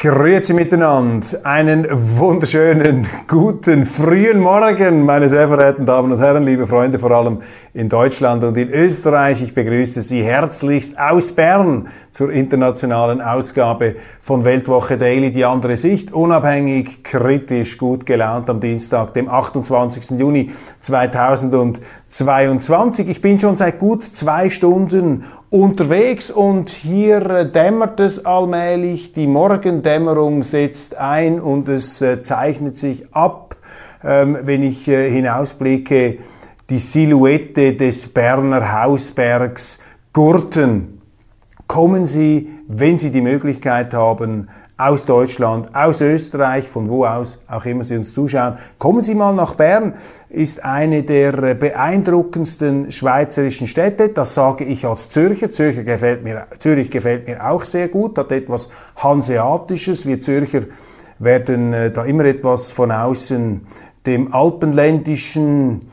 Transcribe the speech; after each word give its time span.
Grüezi 0.00 0.54
miteinander. 0.54 1.26
Einen 1.42 1.84
wunderschönen, 1.90 3.08
guten, 3.26 3.84
frühen 3.84 4.38
Morgen, 4.38 5.04
meine 5.04 5.28
sehr 5.28 5.48
verehrten 5.48 5.86
Damen 5.86 6.12
und 6.12 6.20
Herren, 6.20 6.44
liebe 6.44 6.68
Freunde, 6.68 7.00
vor 7.00 7.10
allem 7.10 7.42
in 7.74 7.88
Deutschland 7.88 8.44
und 8.44 8.56
in 8.56 8.70
Österreich. 8.70 9.42
Ich 9.42 9.54
begrüße 9.54 10.02
Sie 10.02 10.22
herzlichst 10.22 10.96
aus 11.00 11.32
Bern 11.32 11.88
zur 12.12 12.30
internationalen 12.30 13.20
Ausgabe 13.20 13.96
von 14.20 14.44
Weltwoche 14.44 14.98
Daily, 14.98 15.32
die 15.32 15.44
andere 15.44 15.76
Sicht, 15.76 16.12
unabhängig, 16.12 17.02
kritisch, 17.02 17.76
gut 17.76 18.06
gelaunt 18.06 18.48
am 18.50 18.60
Dienstag, 18.60 19.14
dem 19.14 19.28
28. 19.28 20.16
Juni 20.16 20.52
2022. 20.78 23.08
Ich 23.08 23.20
bin 23.20 23.40
schon 23.40 23.56
seit 23.56 23.80
gut 23.80 24.04
zwei 24.04 24.48
Stunden 24.48 25.24
unterwegs 25.50 26.30
und 26.30 26.68
hier 26.68 27.24
äh, 27.30 27.50
dämmert 27.50 28.00
es 28.00 28.24
allmählich, 28.26 29.12
die 29.12 29.26
Morgendämmerung 29.26 30.42
setzt 30.42 30.96
ein 30.96 31.40
und 31.40 31.68
es 31.68 32.02
äh, 32.02 32.20
zeichnet 32.20 32.76
sich 32.76 33.14
ab, 33.14 33.56
ähm, 34.04 34.38
wenn 34.42 34.62
ich 34.62 34.88
äh, 34.88 35.10
hinausblicke, 35.10 36.18
die 36.68 36.78
Silhouette 36.78 37.74
des 37.74 38.08
Berner 38.08 38.82
Hausbergs 38.82 39.80
Gurten. 40.12 40.97
Kommen 41.68 42.06
Sie, 42.06 42.48
wenn 42.66 42.98
Sie 42.98 43.12
die 43.12 43.20
Möglichkeit 43.20 43.94
haben, 43.94 44.48
aus 44.78 45.04
Deutschland, 45.04 45.74
aus 45.74 46.00
Österreich, 46.00 46.68
von 46.68 46.88
wo 46.88 47.04
aus 47.04 47.42
auch 47.48 47.64
immer 47.64 47.84
Sie 47.84 47.96
uns 47.96 48.14
zuschauen, 48.14 48.58
kommen 48.78 49.02
Sie 49.02 49.14
mal 49.14 49.34
nach 49.34 49.54
Bern 49.54 49.94
ist 50.30 50.64
eine 50.64 51.02
der 51.02 51.54
beeindruckendsten 51.54 52.92
schweizerischen 52.92 53.66
Städte. 53.66 54.10
Das 54.10 54.34
sage 54.34 54.64
ich 54.64 54.84
als 54.84 55.08
Zürcher. 55.10 55.50
Zürcher 55.50 55.82
gefällt 55.84 56.22
mir, 56.22 56.46
Zürich 56.58 56.90
gefällt 56.90 57.26
mir 57.26 57.48
auch 57.48 57.64
sehr 57.64 57.88
gut, 57.88 58.18
hat 58.18 58.30
etwas 58.30 58.70
Hanseatisches. 58.96 60.06
Wir 60.06 60.20
Zürcher 60.20 60.62
werden 61.18 61.72
äh, 61.72 61.90
da 61.90 62.04
immer 62.04 62.24
etwas 62.24 62.72
von 62.72 62.92
außen 62.92 63.66
dem 64.06 64.32
alpenländischen 64.32 65.90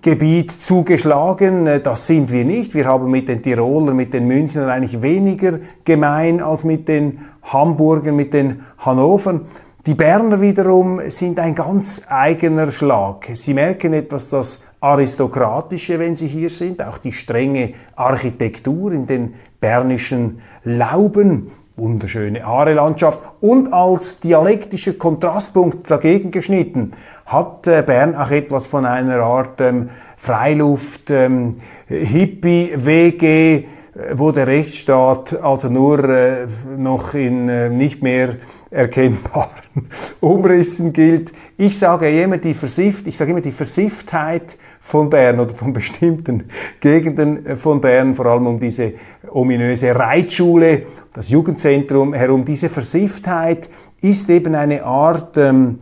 Gebiet 0.00 0.52
zugeschlagen. 0.52 1.66
Äh, 1.66 1.80
das 1.80 2.06
sind 2.06 2.32
wir 2.32 2.44
nicht. 2.44 2.74
Wir 2.74 2.86
haben 2.86 3.10
mit 3.10 3.28
den 3.28 3.42
Tirolern, 3.42 3.96
mit 3.96 4.14
den 4.14 4.26
Münchnern 4.26 4.70
eigentlich 4.70 5.02
weniger 5.02 5.58
gemein 5.84 6.40
als 6.40 6.64
mit 6.64 6.88
den 6.88 7.20
Hamburgern, 7.42 8.16
mit 8.16 8.32
den 8.32 8.62
Hannovern. 8.78 9.42
Die 9.84 9.94
Berner 9.94 10.40
wiederum 10.40 11.00
sind 11.08 11.40
ein 11.40 11.56
ganz 11.56 12.02
eigener 12.06 12.70
Schlag. 12.70 13.28
Sie 13.34 13.52
merken 13.52 13.92
etwas 13.92 14.28
das 14.28 14.62
Aristokratische, 14.80 15.98
wenn 15.98 16.14
sie 16.14 16.28
hier 16.28 16.50
sind, 16.50 16.80
auch 16.84 16.98
die 16.98 17.10
strenge 17.10 17.72
Architektur 17.96 18.92
in 18.92 19.06
den 19.06 19.34
bernischen 19.60 20.38
Lauben, 20.62 21.50
wunderschöne 21.76 22.44
Aare-Landschaft 22.44 23.18
und 23.40 23.72
als 23.72 24.20
dialektischer 24.20 24.92
Kontrastpunkt 24.92 25.90
dagegen 25.90 26.30
geschnitten 26.30 26.92
hat 27.26 27.66
äh, 27.66 27.82
Bern 27.82 28.14
auch 28.14 28.30
etwas 28.30 28.66
von 28.66 28.84
einer 28.84 29.18
Art 29.20 29.60
ähm, 29.60 29.90
Freiluft, 30.16 31.10
ähm, 31.10 31.56
Hippie, 31.86 32.72
WG, 32.76 33.64
äh, 33.94 34.14
wo 34.14 34.32
der 34.32 34.46
Rechtsstaat 34.46 35.40
also 35.42 35.68
nur 35.68 36.08
äh, 36.08 36.46
noch 36.76 37.14
in 37.14 37.48
äh, 37.48 37.68
nicht 37.68 38.02
mehr 38.02 38.36
erkennbaren 38.70 39.50
Umrissen 40.20 40.92
gilt. 40.92 41.32
Ich 41.58 41.78
sage 41.78 42.22
immer 42.22 42.38
die 42.38 42.54
Versifft, 42.54 43.06
ich 43.06 43.16
sage 43.16 43.32
immer 43.32 43.40
die 43.40 43.52
Versifftheit 43.52 44.56
von 44.80 45.10
Bern 45.10 45.40
oder 45.40 45.54
von 45.54 45.72
bestimmten 45.72 46.44
Gegenden 46.80 47.44
äh, 47.44 47.56
von 47.56 47.80
Bern, 47.80 48.14
vor 48.14 48.26
allem 48.26 48.46
um 48.46 48.58
diese 48.58 48.94
ominöse 49.30 49.94
Reitschule, 49.94 50.86
das 51.12 51.28
Jugendzentrum 51.28 52.14
herum. 52.14 52.44
Diese 52.44 52.68
Versifftheit 52.68 53.68
ist 54.00 54.30
eben 54.30 54.54
eine 54.54 54.84
Art 54.84 55.36
ähm, 55.36 55.80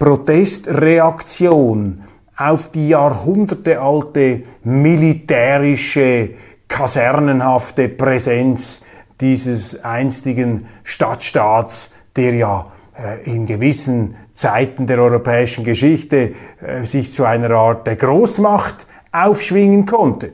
Protestreaktion 0.00 2.00
auf 2.34 2.70
die 2.70 2.88
jahrhundertealte 2.88 4.44
militärische 4.64 6.30
kasernenhafte 6.68 7.90
Präsenz 7.90 8.80
dieses 9.20 9.84
einstigen 9.84 10.66
Stadtstaats, 10.84 11.92
der 12.16 12.34
ja 12.34 12.72
äh, 12.96 13.30
in 13.30 13.44
gewissen 13.44 14.16
Zeiten 14.32 14.86
der 14.86 15.00
europäischen 15.00 15.64
Geschichte 15.64 16.32
äh, 16.62 16.82
sich 16.82 17.12
zu 17.12 17.24
einer 17.24 17.50
Art 17.50 17.86
der 17.86 17.96
Großmacht 17.96 18.86
aufschwingen 19.12 19.84
konnte. 19.84 20.32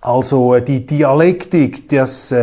Also 0.00 0.54
äh, 0.54 0.62
die 0.62 0.86
Dialektik, 0.86 1.90
das 1.90 2.34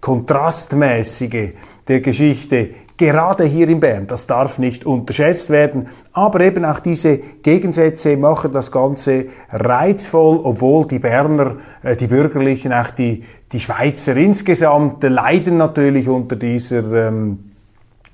Kontrastmäßige 0.00 1.52
der 1.86 2.00
Geschichte 2.00 2.70
gerade 2.96 3.44
hier 3.44 3.68
in 3.68 3.80
Bern. 3.80 4.06
Das 4.06 4.26
darf 4.26 4.58
nicht 4.58 4.84
unterschätzt 4.84 5.50
werden. 5.50 5.88
Aber 6.12 6.40
eben 6.40 6.64
auch 6.64 6.80
diese 6.80 7.18
Gegensätze 7.18 8.16
machen 8.16 8.52
das 8.52 8.70
Ganze 8.70 9.26
reizvoll, 9.50 10.40
obwohl 10.42 10.86
die 10.86 10.98
Berner, 10.98 11.56
äh, 11.82 11.96
die 11.96 12.06
Bürgerlichen, 12.06 12.72
auch 12.72 12.90
die, 12.90 13.24
die 13.52 13.60
Schweizer 13.60 14.16
insgesamt 14.16 15.02
leiden 15.02 15.56
natürlich 15.56 16.08
unter 16.08 16.36
dieser 16.36 17.08
ähm, 17.08 17.52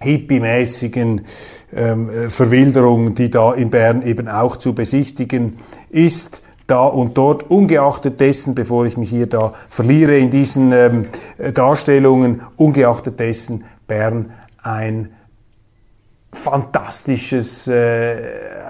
hippie-mäßigen 0.01 1.23
ähm, 1.75 2.11
äh, 2.11 2.29
Verwilderung, 2.29 3.15
die 3.15 3.31
da 3.31 3.53
in 3.55 3.71
Bern 3.71 4.03
eben 4.03 4.29
auch 4.29 4.57
zu 4.57 4.75
besichtigen 4.75 5.59
ist 5.91 6.43
da 6.69 6.85
und 6.85 7.17
dort, 7.17 7.51
ungeachtet 7.51 8.21
dessen, 8.21 8.55
bevor 8.55 8.85
ich 8.85 8.97
mich 8.99 9.09
hier 9.09 9.27
da 9.27 9.55
verliere 9.69 10.19
in 10.19 10.31
diesen 10.31 10.71
ähm, 10.73 11.07
Darstellungen, 11.55 12.43
ungeachtet 12.57 13.19
dessen 13.19 13.65
Bern 13.87 14.33
ein 14.69 15.13
fantastisches, 16.33 17.67
äh, 17.69 18.17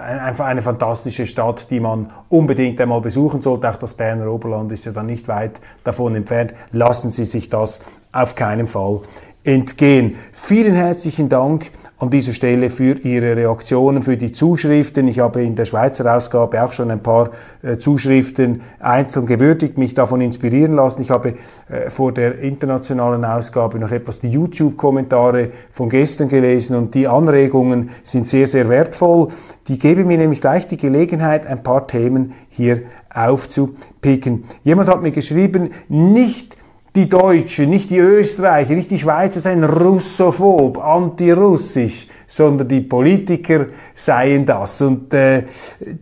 einfach 0.01 0.45
eine 0.45 0.61
fantastische 0.61 1.25
Stadt, 1.25 1.69
die 1.71 1.79
man 1.79 2.09
unbedingt 2.29 2.79
einmal 2.79 3.01
besuchen 3.01 3.41
sollte. 3.41 3.69
Auch 3.69 3.75
das 3.75 3.93
Berner 3.93 4.31
Oberland 4.31 4.71
ist 4.71 4.85
ja 4.85 4.93
dann 4.93 5.07
nicht 5.07 5.27
weit 5.27 5.59
davon 5.83 6.15
entfernt. 6.15 6.53
Lassen 6.71 7.11
Sie 7.11 7.25
sich 7.25 7.49
das 7.49 7.81
auf 8.11 8.35
keinen 8.35 8.67
Fall 8.67 9.01
entgehen. 9.43 10.15
Vielen 10.31 10.73
herzlichen 10.73 11.27
Dank 11.27 11.71
an 11.99 12.09
dieser 12.09 12.31
Stelle 12.31 12.69
für 12.69 12.97
Ihre 12.99 13.35
Reaktionen, 13.35 14.01
für 14.01 14.15
die 14.15 14.31
Zuschriften. 14.31 15.07
Ich 15.09 15.19
habe 15.19 15.43
in 15.43 15.55
der 15.55 15.65
Schweizer 15.65 16.15
Ausgabe 16.15 16.63
auch 16.63 16.71
schon 16.71 16.91
ein 16.91 17.03
paar 17.03 17.31
äh, 17.61 17.77
Zuschriften 17.77 18.61
einzeln 18.79 19.25
gewürdigt, 19.25 19.77
mich 19.77 19.95
davon 19.95 20.21
inspirieren 20.21 20.73
lassen. 20.73 21.01
Ich 21.01 21.11
habe 21.11 21.35
äh, 21.67 21.89
vor 21.89 22.13
der 22.13 22.39
internationalen 22.39 23.25
Ausgabe 23.25 23.79
noch 23.79 23.91
etwas 23.91 24.19
die 24.19 24.29
YouTube-Kommentare 24.29 25.49
von 25.71 25.89
gestern 25.89 26.29
gelesen 26.29 26.77
und 26.77 26.95
die 26.95 27.07
Anregungen 27.07 27.89
sind 28.05 28.29
sehr, 28.29 28.47
sehr 28.47 28.69
wertvoll. 28.69 29.27
Die 29.67 29.77
geben 29.77 30.07
mir 30.07 30.17
nämlich 30.17 30.39
gleich 30.39 30.67
die 30.67 30.77
Gelegenheit, 30.77 31.45
ein 31.45 31.63
paar 31.63 31.85
Themen 31.85 32.33
hier 32.47 32.83
aufzupicken. 33.13 34.45
Jemand 34.63 34.89
hat 34.89 35.01
mir 35.01 35.11
geschrieben, 35.11 35.71
nicht 35.89 36.55
die 36.99 37.07
Deutschen, 37.07 37.69
nicht 37.69 37.91
die 37.91 37.99
Österreicher, 37.99 38.75
nicht 38.75 38.91
die 38.91 38.99
Schweizer 38.99 39.39
seien 39.39 39.63
russophob, 39.63 40.77
antirussisch, 40.79 42.07
sondern 42.27 42.67
die 42.67 42.81
Politiker 42.81 43.67
seien 43.95 44.45
das. 44.45 44.81
Und 44.81 45.13
äh, 45.13 45.45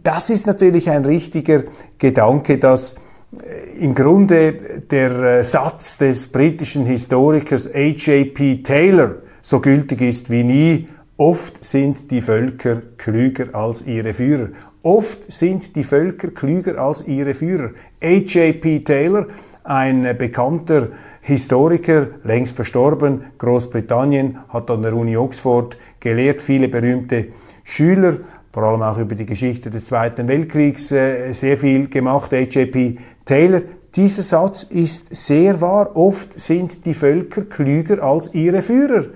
das 0.02 0.32
ist 0.32 0.48
natürlich 0.48 0.90
ein 0.90 1.06
richtiger 1.06 1.66
Gedanke, 2.00 2.58
dass 2.58 2.96
äh, 3.32 3.78
im 3.80 3.94
Grunde 3.94 4.54
der 4.90 5.22
äh, 5.22 5.44
Satz 5.44 6.00
des 6.00 6.32
britischen 6.32 6.88
Historikers 6.88 7.70
H.J.P. 7.72 8.64
Taylor 8.64 9.18
so 9.42 9.60
gültig 9.60 10.02
ist 10.02 10.32
wie 10.32 10.44
nie, 10.44 10.88
oft 11.16 11.64
sind 11.64 12.10
die 12.10 12.22
Völker 12.22 12.82
klüger 12.98 13.54
als 13.54 13.86
ihre 13.86 14.16
Führer. 14.16 14.50
Oft 14.82 15.32
sind 15.32 15.76
die 15.76 15.84
Völker 15.84 16.30
klüger 16.30 16.80
als 16.80 17.08
ihre 17.08 17.36
Führer. 17.36 17.70
H.J.P. 18.02 18.80
Taylor 18.80 19.28
ein 19.68 20.18
bekannter 20.18 20.90
Historiker, 21.22 22.08
längst 22.24 22.56
verstorben, 22.56 23.24
Großbritannien, 23.38 24.40
hat 24.50 24.72
an 24.72 24.82
der 24.82 24.94
Uni 24.94 25.18
Oxford 25.18 25.78
gelehrt, 26.00 26.42
viele 26.42 26.70
berühmte 26.70 27.28
Schüler, 27.64 28.18
vor 28.54 28.64
allem 28.64 28.82
auch 28.82 28.98
über 28.98 29.14
die 29.14 29.26
Geschichte 29.26 29.70
des 29.70 29.86
Zweiten 29.86 30.28
Weltkriegs 30.28 30.92
äh, 30.92 31.34
sehr 31.34 31.58
viel 31.58 31.90
gemacht, 31.90 32.32
H.J.P. 32.32 32.98
Taylor. 33.26 33.62
Dieser 33.94 34.24
Satz 34.24 34.64
ist 34.64 35.16
sehr 35.16 35.60
wahr. 35.60 35.96
Oft 35.96 36.40
sind 36.40 36.86
die 36.86 36.94
Völker 36.94 37.44
klüger 37.44 38.02
als 38.02 38.34
ihre 38.34 38.62
Führer. 38.62 39.08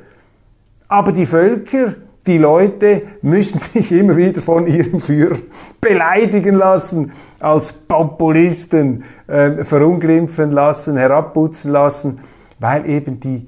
Aber 0.88 1.12
die 1.12 1.26
Völker, 1.26 1.96
die 2.28 2.38
Leute 2.38 3.04
müssen 3.22 3.60
sich 3.60 3.92
immer 3.92 4.16
wieder 4.18 4.42
von 4.42 4.68
ihrem 4.68 5.00
Führer 5.00 5.38
beleidigen 5.80 6.56
lassen, 6.56 7.12
als 7.40 7.72
Populisten 7.72 9.04
äh, 9.28 9.64
verunglimpfen 9.64 10.52
lassen, 10.52 10.98
herabputzen 10.98 11.72
lassen, 11.72 12.20
weil 12.60 12.88
eben 12.90 13.20
die 13.20 13.48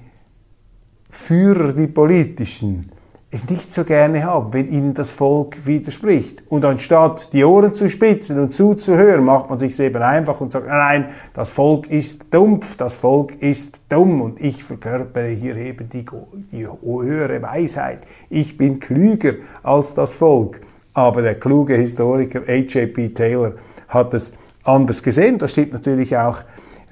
Führer, 1.09 1.73
die 1.73 1.87
politischen, 1.87 2.91
es 3.33 3.49
nicht 3.49 3.73
so 3.73 3.83
gerne 3.83 4.23
haben, 4.23 4.53
wenn 4.53 4.71
ihnen 4.71 4.93
das 4.93 5.11
Volk 5.11 5.65
widerspricht. 5.65 6.43
Und 6.49 6.63
anstatt 6.65 7.33
die 7.33 7.43
Ohren 7.43 7.73
zu 7.73 7.89
spitzen 7.89 8.39
und 8.39 8.53
zuzuhören, 8.53 9.25
macht 9.25 9.49
man 9.49 9.57
sich 9.57 9.79
eben 9.79 10.03
einfach 10.03 10.39
und 10.39 10.51
sagt, 10.51 10.67
nein, 10.67 11.09
das 11.33 11.49
Volk 11.49 11.87
ist 11.89 12.31
dumpf, 12.31 12.77
das 12.77 12.95
Volk 12.95 13.41
ist 13.41 13.79
dumm 13.89 14.21
und 14.21 14.39
ich 14.39 14.63
verkörpere 14.63 15.29
hier 15.29 15.55
eben 15.55 15.89
die, 15.89 16.05
die 16.51 16.67
höhere 16.67 17.41
Weisheit. 17.41 18.01
Ich 18.29 18.55
bin 18.55 18.79
klüger 18.79 19.33
als 19.63 19.95
das 19.95 20.13
Volk. 20.13 20.61
Aber 20.93 21.23
der 21.23 21.39
kluge 21.39 21.73
Historiker 21.73 22.41
A.J.P. 22.47 23.09
Taylor 23.09 23.53
hat 23.87 24.13
es 24.13 24.33
anders 24.63 25.01
gesehen. 25.01 25.39
Das 25.39 25.53
stimmt 25.53 25.73
natürlich 25.73 26.15
auch 26.15 26.41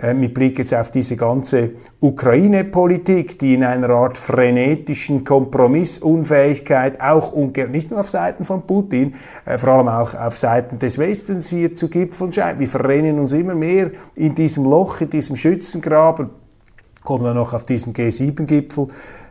äh, 0.02 0.14
mit 0.14 0.34
Blick 0.34 0.58
jetzt 0.58 0.74
auf 0.74 0.90
diese 0.90 1.16
ganze 1.16 1.72
Ukraine-Politik, 2.00 3.38
die 3.38 3.54
in 3.54 3.64
einer 3.64 3.90
Art 3.92 4.18
frenetischen 4.18 5.24
Kompromissunfähigkeit 5.24 7.00
auch 7.00 7.36
nicht 7.36 7.92
nur 7.92 8.00
auf 8.00 8.10
Seiten 8.10 8.44
von 8.44 8.66
Putin, 8.66 9.14
äh, 9.46 9.58
vor 9.58 9.74
allem 9.74 9.88
auch 9.88 10.16
auf 10.16 10.38
Seiten 10.38 10.80
des 10.80 10.98
Westens 10.98 11.50
hier 11.50 11.74
zu 11.76 11.88
gipfeln 11.88 12.34
scheint. 12.34 12.60
Wir 12.60 12.68
verrennen 12.68 13.20
uns 13.20 13.34
immer 13.34 13.54
mehr 13.54 13.92
in 14.16 14.34
diesem 14.34 14.66
Loch, 14.66 15.02
in 15.02 15.10
diesem 15.10 15.36
Schützengraben, 15.36 16.32
kommen 17.04 17.24
dann 17.24 17.36
noch 17.36 17.54
auf 17.54 17.64
diesen 17.64 17.94
G7-Gipfel 17.94 18.88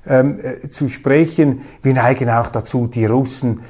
ähm, 0.06 0.38
äh, 0.40 0.69
zu 0.70 0.88
sprechen. 0.88 1.62
Wir 1.82 1.94
neigen 1.94 2.31
auch 2.31 2.49
dazu, 2.49 2.87
die 2.87 3.06
Russen 3.06 3.61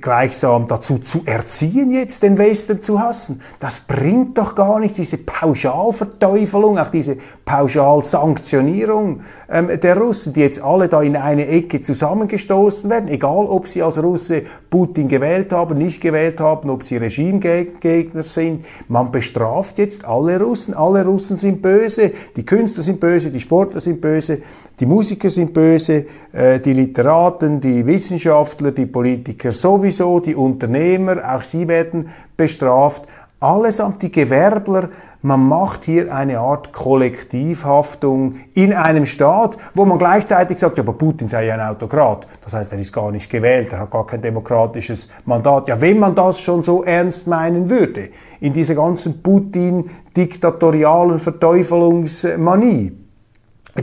gleichsam 0.00 0.66
dazu 0.66 0.98
zu 0.98 1.22
erziehen, 1.24 1.90
jetzt 1.90 2.22
den 2.22 2.38
Westen 2.38 2.82
zu 2.82 3.00
hassen. 3.00 3.40
Das 3.58 3.80
bringt 3.80 4.38
doch 4.38 4.54
gar 4.54 4.78
nicht 4.78 4.96
diese 4.96 5.18
Pauschalverteufelung, 5.18 6.78
auch 6.78 6.88
diese 6.88 7.16
Pauschalsanktionierung 7.44 9.20
ähm, 9.48 9.80
der 9.80 9.96
Russen, 9.96 10.32
die 10.32 10.40
jetzt 10.40 10.62
alle 10.62 10.88
da 10.88 11.02
in 11.02 11.16
eine 11.16 11.48
Ecke 11.48 11.80
zusammengestoßen 11.80 12.88
werden, 12.88 13.08
egal 13.08 13.46
ob 13.46 13.66
sie 13.66 13.82
als 13.82 14.00
Russe 14.02 14.42
Putin 14.70 15.08
gewählt 15.08 15.52
haben, 15.52 15.78
nicht 15.78 16.00
gewählt 16.00 16.38
haben, 16.38 16.70
ob 16.70 16.82
sie 16.82 16.96
Regimegegner 16.96 18.22
sind. 18.22 18.64
Man 18.88 19.10
bestraft 19.10 19.78
jetzt 19.78 20.04
alle 20.04 20.40
Russen. 20.40 20.74
Alle 20.74 21.04
Russen 21.04 21.36
sind 21.36 21.62
böse, 21.62 22.12
die 22.36 22.44
Künstler 22.44 22.82
sind 22.82 23.00
böse, 23.00 23.30
die 23.30 23.40
Sportler 23.40 23.80
sind 23.80 24.00
böse, 24.00 24.42
die 24.78 24.86
Musiker 24.86 25.30
sind 25.30 25.52
böse, 25.52 26.06
äh, 26.32 26.60
die 26.60 26.72
Literaten, 26.72 27.60
die 27.60 27.84
Wissenschaftler, 27.86 28.72
die 28.72 28.86
Politiker 28.86 29.52
sowieso, 29.60 30.20
die 30.20 30.34
Unternehmer, 30.34 31.34
auch 31.34 31.42
sie 31.42 31.68
werden 31.68 32.08
bestraft. 32.36 33.04
Allesamt 33.40 34.02
die 34.02 34.10
Gewerbler, 34.10 34.88
man 35.20 35.46
macht 35.46 35.84
hier 35.84 36.14
eine 36.14 36.38
Art 36.38 36.72
Kollektivhaftung 36.72 38.36
in 38.54 38.72
einem 38.72 39.04
Staat, 39.06 39.56
wo 39.74 39.84
man 39.84 39.98
gleichzeitig 39.98 40.58
sagt, 40.58 40.78
ja, 40.78 40.84
aber 40.84 40.92
Putin 40.92 41.26
sei 41.28 41.46
ja 41.46 41.54
ein 41.54 41.60
Autokrat. 41.60 42.28
Das 42.42 42.54
heißt, 42.54 42.72
er 42.72 42.78
ist 42.78 42.92
gar 42.92 43.10
nicht 43.10 43.28
gewählt, 43.28 43.72
er 43.72 43.80
hat 43.80 43.90
gar 43.90 44.06
kein 44.06 44.22
demokratisches 44.22 45.08
Mandat. 45.24 45.68
Ja, 45.68 45.80
wenn 45.80 45.98
man 45.98 46.14
das 46.14 46.38
schon 46.40 46.62
so 46.62 46.84
ernst 46.84 47.26
meinen 47.26 47.68
würde, 47.68 48.10
in 48.40 48.52
dieser 48.52 48.76
ganzen 48.76 49.20
Putin-diktatorialen 49.22 51.18
Verteufelungsmanie, 51.18 53.05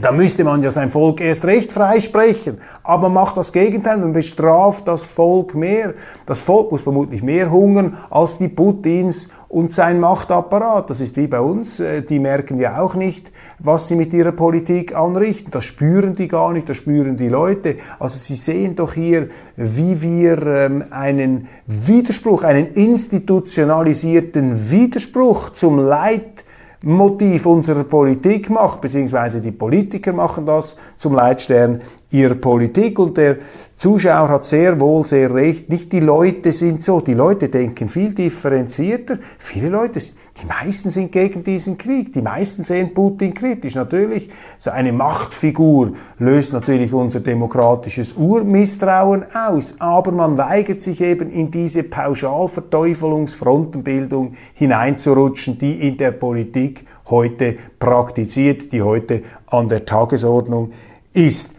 da 0.00 0.12
müsste 0.12 0.44
man 0.44 0.62
ja 0.62 0.70
sein 0.70 0.90
Volk 0.90 1.20
erst 1.20 1.44
recht 1.44 1.72
freisprechen. 1.72 2.58
Aber 2.82 3.08
macht 3.08 3.36
das 3.36 3.52
Gegenteil, 3.52 3.98
man 3.98 4.12
bestraft 4.12 4.88
das 4.88 5.04
Volk 5.04 5.54
mehr. 5.54 5.94
Das 6.26 6.42
Volk 6.42 6.72
muss 6.72 6.82
vermutlich 6.82 7.22
mehr 7.22 7.50
hungern 7.50 7.96
als 8.10 8.38
die 8.38 8.48
Putins 8.48 9.28
und 9.48 9.70
sein 9.72 10.00
Machtapparat. 10.00 10.90
Das 10.90 11.00
ist 11.00 11.16
wie 11.16 11.28
bei 11.28 11.38
uns. 11.38 11.78
Äh, 11.78 12.02
die 12.02 12.18
merken 12.18 12.58
ja 12.58 12.80
auch 12.80 12.96
nicht, 12.96 13.30
was 13.60 13.86
sie 13.86 13.94
mit 13.94 14.12
ihrer 14.12 14.32
Politik 14.32 14.96
anrichten. 14.96 15.52
Das 15.52 15.64
spüren 15.64 16.14
die 16.14 16.26
gar 16.26 16.52
nicht, 16.52 16.68
das 16.68 16.76
spüren 16.78 17.16
die 17.16 17.28
Leute. 17.28 17.76
Also 18.00 18.18
sie 18.18 18.34
sehen 18.34 18.74
doch 18.74 18.94
hier, 18.94 19.28
wie 19.56 20.02
wir 20.02 20.44
ähm, 20.44 20.84
einen 20.90 21.46
Widerspruch, 21.66 22.42
einen 22.42 22.72
institutionalisierten 22.72 24.70
Widerspruch 24.70 25.50
zum 25.50 25.78
Leid 25.78 26.43
Motiv 26.84 27.46
unserer 27.46 27.84
Politik 27.84 28.50
macht, 28.50 28.80
beziehungsweise 28.80 29.40
die 29.40 29.52
Politiker 29.52 30.12
machen 30.12 30.46
das 30.46 30.76
zum 30.96 31.14
Leitstern 31.14 31.80
ihrer 32.10 32.34
Politik 32.34 32.98
und 32.98 33.16
der 33.16 33.38
Zuschauer 33.76 34.28
hat 34.28 34.44
sehr 34.44 34.80
wohl 34.80 35.04
sehr 35.04 35.34
recht. 35.34 35.68
Nicht 35.68 35.92
die 35.92 36.00
Leute 36.00 36.52
sind 36.52 36.82
so. 36.82 37.00
Die 37.00 37.14
Leute 37.14 37.48
denken 37.48 37.88
viel 37.88 38.14
differenzierter. 38.14 39.18
Viele 39.38 39.68
Leute, 39.68 40.00
die 40.36 40.46
meisten 40.46 40.90
sind 40.90 41.12
gegen 41.12 41.44
diesen 41.44 41.78
Krieg. 41.78 42.12
Die 42.12 42.20
meisten 42.20 42.64
sehen 42.64 42.92
Putin 42.92 43.34
kritisch. 43.34 43.76
Natürlich, 43.76 44.30
so 44.58 44.72
eine 44.72 44.92
Machtfigur 44.92 45.92
löst 46.18 46.52
natürlich 46.52 46.92
unser 46.92 47.20
demokratisches 47.20 48.14
Urmisstrauen 48.14 49.26
aus. 49.32 49.80
Aber 49.80 50.10
man 50.10 50.36
weigert 50.36 50.82
sich 50.82 51.00
eben 51.00 51.30
in 51.30 51.52
diese 51.52 51.84
Pauschalverteufelungsfrontenbildung 51.84 54.34
hineinzurutschen, 54.54 55.56
die 55.56 55.86
in 55.86 55.98
der 55.98 56.10
Politik 56.10 56.84
heute 57.10 57.56
praktiziert, 57.78 58.72
die 58.72 58.82
heute 58.82 59.22
an 59.46 59.68
der 59.68 59.84
Tagesordnung 59.84 60.72
ist. 61.12 61.52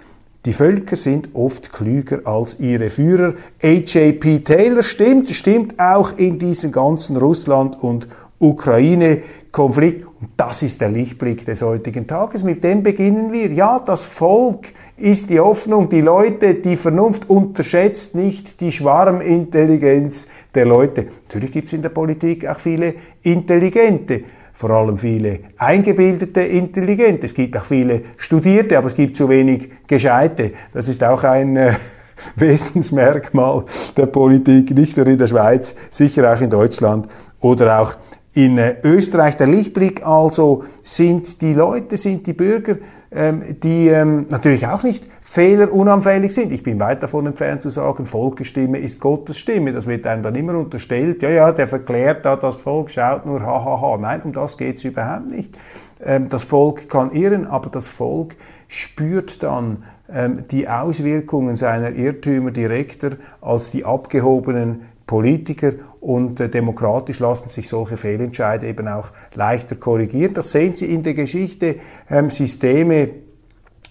Die 0.46 0.54
Völker 0.54 0.96
sind 0.96 1.30
oft 1.34 1.74
klüger 1.74 2.22
als 2.26 2.60
ihre 2.60 2.92
Führer. 2.92 3.34
A.J.P. 3.64 4.40
Taylor 4.40 4.84
stimmt, 4.84 5.32
stimmt 5.32 5.80
auch 5.80 6.20
in 6.20 6.38
diesem 6.38 6.72
ganzen 6.72 7.18
Russland- 7.18 7.82
und 7.82 8.08
Ukraine-Konflikt. 8.46 10.06
Und 10.06 10.30
das 10.38 10.64
ist 10.64 10.82
der 10.82 10.90
Lichtblick 10.90 11.46
des 11.46 11.62
heutigen 11.62 12.08
Tages. 12.08 12.44
Mit 12.44 12.64
dem 12.64 12.84
beginnen 12.84 13.32
wir. 13.32 13.52
Ja, 13.52 13.80
das 13.80 14.06
Volk 14.06 14.68
ist 14.98 15.30
die 15.30 15.40
Hoffnung, 15.40 15.90
die 15.90 16.02
Leute, 16.02 16.56
die 16.56 16.76
Vernunft 16.76 17.30
unterschätzt 17.30 18.16
nicht 18.16 18.62
die 18.62 18.72
Schwarmintelligenz 18.72 20.28
der 20.54 20.66
Leute. 20.66 21.08
Natürlich 21.24 21.52
gibt 21.52 21.68
es 21.68 21.74
in 21.74 21.82
der 21.82 21.90
Politik 21.90 22.48
auch 22.48 22.60
viele 22.60 22.96
Intelligente 23.24 24.24
vor 24.56 24.70
allem 24.70 24.98
viele 24.98 25.40
eingebildete, 25.58 26.42
intelligente. 26.42 27.26
Es 27.26 27.34
gibt 27.34 27.58
auch 27.58 27.66
viele 27.66 28.02
Studierte, 28.16 28.78
aber 28.78 28.88
es 28.88 28.96
gibt 28.96 29.18
zu 29.18 29.28
wenig 29.28 29.70
Gescheite. 29.86 30.54
Das 30.72 30.88
ist 30.88 31.04
auch 31.04 31.24
ein 31.26 31.58
äh, 31.58 31.74
Wesensmerkmal 32.38 33.66
der 33.98 34.06
Politik, 34.06 34.72
nicht 34.72 34.96
nur 34.96 35.08
in 35.08 35.18
der 35.18 35.28
Schweiz, 35.28 35.76
sicher 35.90 36.34
auch 36.34 36.40
in 36.40 36.50
Deutschland 36.50 37.08
oder 37.42 37.82
auch 37.82 37.96
in 38.36 38.58
äh, 38.58 38.76
Österreich. 38.84 39.38
Der 39.38 39.48
Lichtblick 39.48 40.06
also 40.06 40.64
sind 40.84 41.42
die 41.42 41.54
Leute, 41.54 41.98
sind 41.98 42.28
die 42.28 42.34
Bürger, 42.34 42.78
ähm, 43.12 43.42
die 43.64 43.88
ähm, 43.88 44.28
natürlich 44.30 44.68
auch 44.68 44.84
nicht 44.84 45.08
fehlerunanfällig 45.22 46.34
sind. 46.34 46.52
Ich 46.52 46.62
bin 46.62 46.80
weit 46.80 47.02
davon 47.02 47.26
entfernt 47.26 47.62
zu 47.62 47.70
sagen, 47.70 48.06
Volkesstimme 48.06 48.78
ist 48.78 49.00
Gottes 49.00 49.38
Stimme. 49.38 49.74
Das 49.74 49.88
wird 49.88 50.06
einem 50.06 50.22
dann 50.22 50.36
immer 50.36 50.56
unterstellt. 50.56 51.22
Ja, 51.24 51.30
ja, 51.30 51.52
der 51.52 51.68
verklärt 51.68 52.26
da 52.26 52.36
das 52.36 52.58
Volk, 52.58 52.90
schaut 52.90 53.26
nur, 53.26 53.42
hahaha. 53.42 53.82
Ha, 53.82 53.94
ha. 53.94 53.98
Nein, 53.98 54.22
um 54.24 54.34
das 54.34 54.58
geht 54.58 54.78
es 54.78 54.84
überhaupt 54.84 55.32
nicht. 55.32 55.58
Ähm, 56.04 56.30
das 56.30 56.44
Volk 56.44 56.90
kann 56.90 57.12
irren, 57.12 57.48
aber 57.48 57.70
das 57.70 57.88
Volk 57.88 58.36
spürt 58.68 59.44
dann 59.44 59.84
ähm, 60.12 60.44
die 60.52 60.68
Auswirkungen 60.68 61.56
seiner 61.56 61.92
Irrtümer 61.92 62.52
direkter 62.52 63.12
als 63.42 63.72
die 63.72 63.86
abgehobenen 63.86 64.82
Politiker 65.06 65.74
und 66.00 66.40
äh, 66.40 66.50
demokratisch 66.50 67.20
lassen 67.20 67.50
sich 67.50 67.70
solche 67.70 67.98
Fehlentscheide 67.98 68.68
eben 68.68 68.88
auch 68.88 69.12
leichter 69.34 69.76
korrigieren. 69.76 70.34
Das 70.34 70.52
sehen 70.52 70.76
Sie 70.76 70.92
in 70.92 71.04
der 71.04 71.14
Geschichte. 71.14 71.78
Ähm, 72.10 72.30
Systeme, 72.30 73.10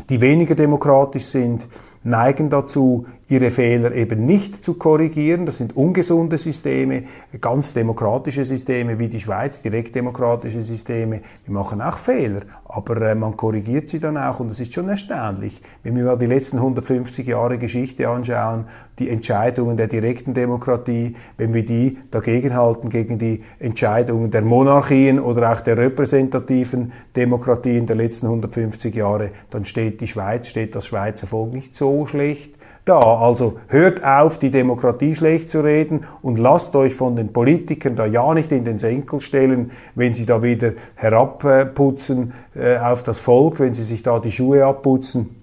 die 0.08 0.20
weniger 0.20 0.54
demokratisch 0.54 1.26
sind, 1.26 1.68
neigen 2.02 2.50
dazu, 2.50 3.06
ihre 3.34 3.50
Fehler 3.50 3.92
eben 3.92 4.26
nicht 4.26 4.64
zu 4.64 4.74
korrigieren. 4.74 5.44
Das 5.44 5.58
sind 5.58 5.76
ungesunde 5.76 6.38
Systeme, 6.38 7.02
ganz 7.40 7.74
demokratische 7.74 8.44
Systeme 8.44 8.98
wie 9.00 9.08
die 9.08 9.18
Schweiz, 9.18 9.60
direktdemokratische 9.60 10.62
Systeme. 10.62 11.20
Wir 11.44 11.52
machen 11.52 11.80
auch 11.80 11.98
Fehler, 11.98 12.42
aber 12.64 13.00
äh, 13.02 13.14
man 13.16 13.36
korrigiert 13.36 13.88
sie 13.88 13.98
dann 13.98 14.16
auch 14.16 14.38
und 14.38 14.50
das 14.50 14.60
ist 14.60 14.72
schon 14.72 14.88
erstaunlich. 14.88 15.60
Wenn 15.82 15.96
wir 15.96 16.04
mal 16.04 16.16
die 16.16 16.26
letzten 16.26 16.58
150 16.58 17.26
Jahre 17.26 17.58
Geschichte 17.58 18.08
anschauen, 18.08 18.66
die 19.00 19.10
Entscheidungen 19.10 19.76
der 19.76 19.88
direkten 19.88 20.32
Demokratie, 20.32 21.16
wenn 21.36 21.52
wir 21.52 21.64
die 21.64 21.98
dagegenhalten 22.12 22.88
gegen 22.88 23.18
die 23.18 23.42
Entscheidungen 23.58 24.30
der 24.30 24.42
Monarchien 24.42 25.18
oder 25.18 25.52
auch 25.52 25.60
der 25.60 25.76
repräsentativen 25.76 26.92
Demokratien 27.16 27.86
der 27.86 27.96
letzten 27.96 28.26
150 28.26 28.94
Jahre, 28.94 29.30
dann 29.50 29.64
steht 29.64 30.00
die 30.00 30.06
Schweiz, 30.06 30.46
steht 30.46 30.76
das 30.76 30.86
Schweizer 30.86 31.26
Volk 31.26 31.52
nicht 31.52 31.74
so 31.74 32.06
schlecht 32.06 32.54
da. 32.84 33.18
Also 33.18 33.58
hört 33.68 34.04
auf, 34.04 34.38
die 34.38 34.50
Demokratie 34.50 35.14
schlecht 35.14 35.50
zu 35.50 35.60
reden 35.60 36.02
und 36.22 36.38
lasst 36.38 36.74
euch 36.76 36.94
von 36.94 37.16
den 37.16 37.32
Politikern 37.32 37.96
da 37.96 38.06
ja 38.06 38.32
nicht 38.34 38.52
in 38.52 38.64
den 38.64 38.78
Senkel 38.78 39.20
stellen, 39.20 39.70
wenn 39.94 40.14
sie 40.14 40.26
da 40.26 40.42
wieder 40.42 40.72
herabputzen 40.94 42.32
äh, 42.54 42.76
auf 42.78 43.02
das 43.02 43.20
Volk, 43.20 43.60
wenn 43.60 43.74
sie 43.74 43.84
sich 43.84 44.02
da 44.02 44.18
die 44.18 44.32
Schuhe 44.32 44.64
abputzen 44.64 45.36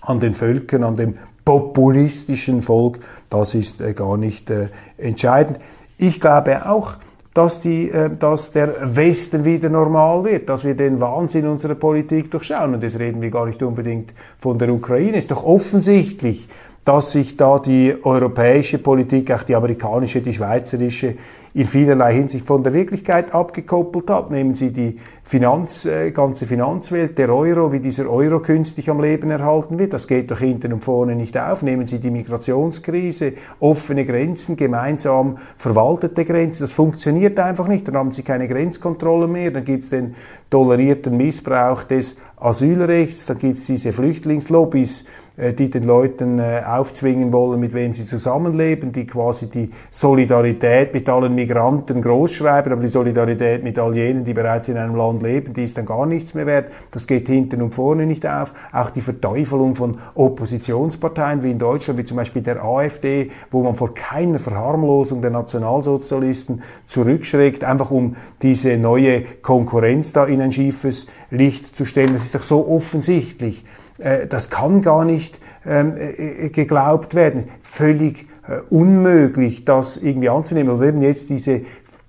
an 0.00 0.20
den 0.20 0.34
Völkern, 0.34 0.82
an 0.82 0.96
dem 0.96 1.14
populistischen 1.44 2.62
Volk, 2.62 3.00
das 3.28 3.54
ist 3.54 3.80
äh, 3.80 3.94
gar 3.94 4.16
nicht 4.16 4.50
äh, 4.50 4.68
entscheidend. 4.96 5.58
Ich 5.98 6.20
glaube 6.20 6.68
auch, 6.68 6.94
dass, 7.34 7.60
die, 7.60 7.90
äh, 7.90 8.10
dass 8.14 8.52
der 8.52 8.94
Westen 8.96 9.44
wieder 9.44 9.68
normal 9.68 10.24
wird, 10.24 10.48
dass 10.48 10.64
wir 10.64 10.74
den 10.74 11.00
Wahnsinn 11.00 11.46
unserer 11.46 11.74
Politik 11.74 12.30
durchschauen. 12.30 12.74
Und 12.74 12.82
das 12.82 12.98
reden 12.98 13.22
wir 13.22 13.30
gar 13.30 13.46
nicht 13.46 13.62
unbedingt 13.62 14.12
von 14.38 14.58
der 14.58 14.72
Ukraine. 14.72 15.16
Ist 15.16 15.30
doch 15.30 15.44
offensichtlich, 15.44 16.48
dass 16.84 17.12
sich 17.12 17.36
da 17.36 17.58
die 17.60 17.94
europäische 18.02 18.78
Politik, 18.78 19.30
auch 19.30 19.44
die 19.44 19.54
amerikanische, 19.54 20.20
die 20.20 20.32
schweizerische, 20.32 21.14
in 21.54 21.66
vielerlei 21.66 22.14
Hinsicht 22.14 22.46
von 22.46 22.62
der 22.62 22.72
Wirklichkeit 22.72 23.34
abgekoppelt 23.34 24.08
hat. 24.08 24.30
Nehmen 24.30 24.54
Sie 24.54 24.72
die 24.72 24.96
Finanz, 25.22 25.84
äh, 25.84 26.10
ganze 26.10 26.46
Finanzwelt, 26.46 27.18
der 27.18 27.28
Euro, 27.32 27.72
wie 27.72 27.80
dieser 27.80 28.10
Euro 28.10 28.40
künstlich 28.40 28.88
am 28.88 29.00
Leben 29.00 29.30
erhalten 29.30 29.78
wird, 29.78 29.92
das 29.92 30.08
geht 30.08 30.30
doch 30.30 30.38
hinten 30.38 30.72
und 30.72 30.82
vorne 30.82 31.14
nicht 31.14 31.36
auf. 31.38 31.62
Nehmen 31.62 31.86
Sie 31.86 32.00
die 32.00 32.10
Migrationskrise, 32.10 33.34
offene 33.60 34.06
Grenzen, 34.06 34.56
gemeinsam 34.56 35.36
verwaltete 35.58 36.24
Grenzen, 36.24 36.62
das 36.62 36.72
funktioniert 36.72 37.38
einfach 37.38 37.68
nicht. 37.68 37.86
Dann 37.86 37.96
haben 37.96 38.12
Sie 38.12 38.22
keine 38.22 38.48
Grenzkontrolle 38.48 39.28
mehr, 39.28 39.50
dann 39.50 39.64
gibt 39.64 39.84
es 39.84 39.90
den 39.90 40.14
tolerierten 40.48 41.16
Missbrauch 41.18 41.84
des 41.84 42.16
Asylrechts, 42.36 43.26
dann 43.26 43.38
gibt 43.38 43.58
es 43.58 43.66
diese 43.66 43.92
Flüchtlingslobbys, 43.92 45.04
die 45.36 45.70
den 45.70 45.84
Leuten 45.84 46.38
äh, 46.38 46.62
aufzwingen 46.66 47.32
wollen, 47.32 47.58
mit 47.58 47.72
wem 47.72 47.92
sie 47.92 48.04
zusammenleben, 48.04 48.92
die 48.92 49.06
quasi 49.06 49.48
die 49.48 49.70
Solidarität 49.90 50.92
mit 50.92 51.08
allen 51.08 51.34
Migranten 51.34 52.02
großschreiben, 52.02 52.72
aber 52.72 52.82
die 52.82 52.88
Solidarität 52.88 53.64
mit 53.64 53.78
all 53.78 53.96
jenen, 53.96 54.24
die 54.24 54.34
bereits 54.34 54.68
in 54.68 54.76
einem 54.76 54.94
Land 54.94 55.22
leben, 55.22 55.54
die 55.54 55.64
ist 55.64 55.78
dann 55.78 55.86
gar 55.86 56.06
nichts 56.06 56.34
mehr 56.34 56.46
wert. 56.46 56.70
Das 56.90 57.06
geht 57.06 57.28
hinten 57.28 57.62
und 57.62 57.74
vorne 57.74 58.04
nicht 58.04 58.26
auf. 58.26 58.52
Auch 58.72 58.90
die 58.90 59.00
Verteufelung 59.00 59.74
von 59.74 59.96
Oppositionsparteien 60.14 61.42
wie 61.42 61.52
in 61.52 61.58
Deutschland, 61.58 61.98
wie 61.98 62.04
zum 62.04 62.18
Beispiel 62.18 62.42
der 62.42 62.62
AfD, 62.62 63.30
wo 63.50 63.62
man 63.62 63.74
vor 63.74 63.94
keiner 63.94 64.38
Verharmlosung 64.38 65.22
der 65.22 65.30
Nationalsozialisten 65.30 66.62
zurückschreckt, 66.86 67.64
einfach 67.64 67.90
um 67.90 68.16
diese 68.42 68.76
neue 68.76 69.22
Konkurrenz 69.22 70.12
da 70.12 70.26
in 70.26 70.40
ein 70.42 70.52
schiefes 70.52 71.06
Licht 71.30 71.74
zu 71.74 71.84
stellen. 71.84 72.12
Das 72.12 72.24
ist 72.24 72.34
doch 72.34 72.42
so 72.42 72.68
offensichtlich. 72.68 73.64
Äh, 74.02 74.26
das 74.26 74.50
kann 74.50 74.82
gar 74.82 75.04
nicht 75.04 75.40
ähm, 75.66 75.94
äh, 75.96 76.48
geglaubt 76.50 77.14
werden. 77.14 77.48
Völlig 77.60 78.26
äh, 78.48 78.60
unmöglich, 78.70 79.64
das 79.64 79.96
irgendwie 79.96 80.28
anzunehmen. 80.28 80.74
Und 80.74 80.82
eben 80.82 81.02
jetzt 81.02 81.30
diese 81.30 81.62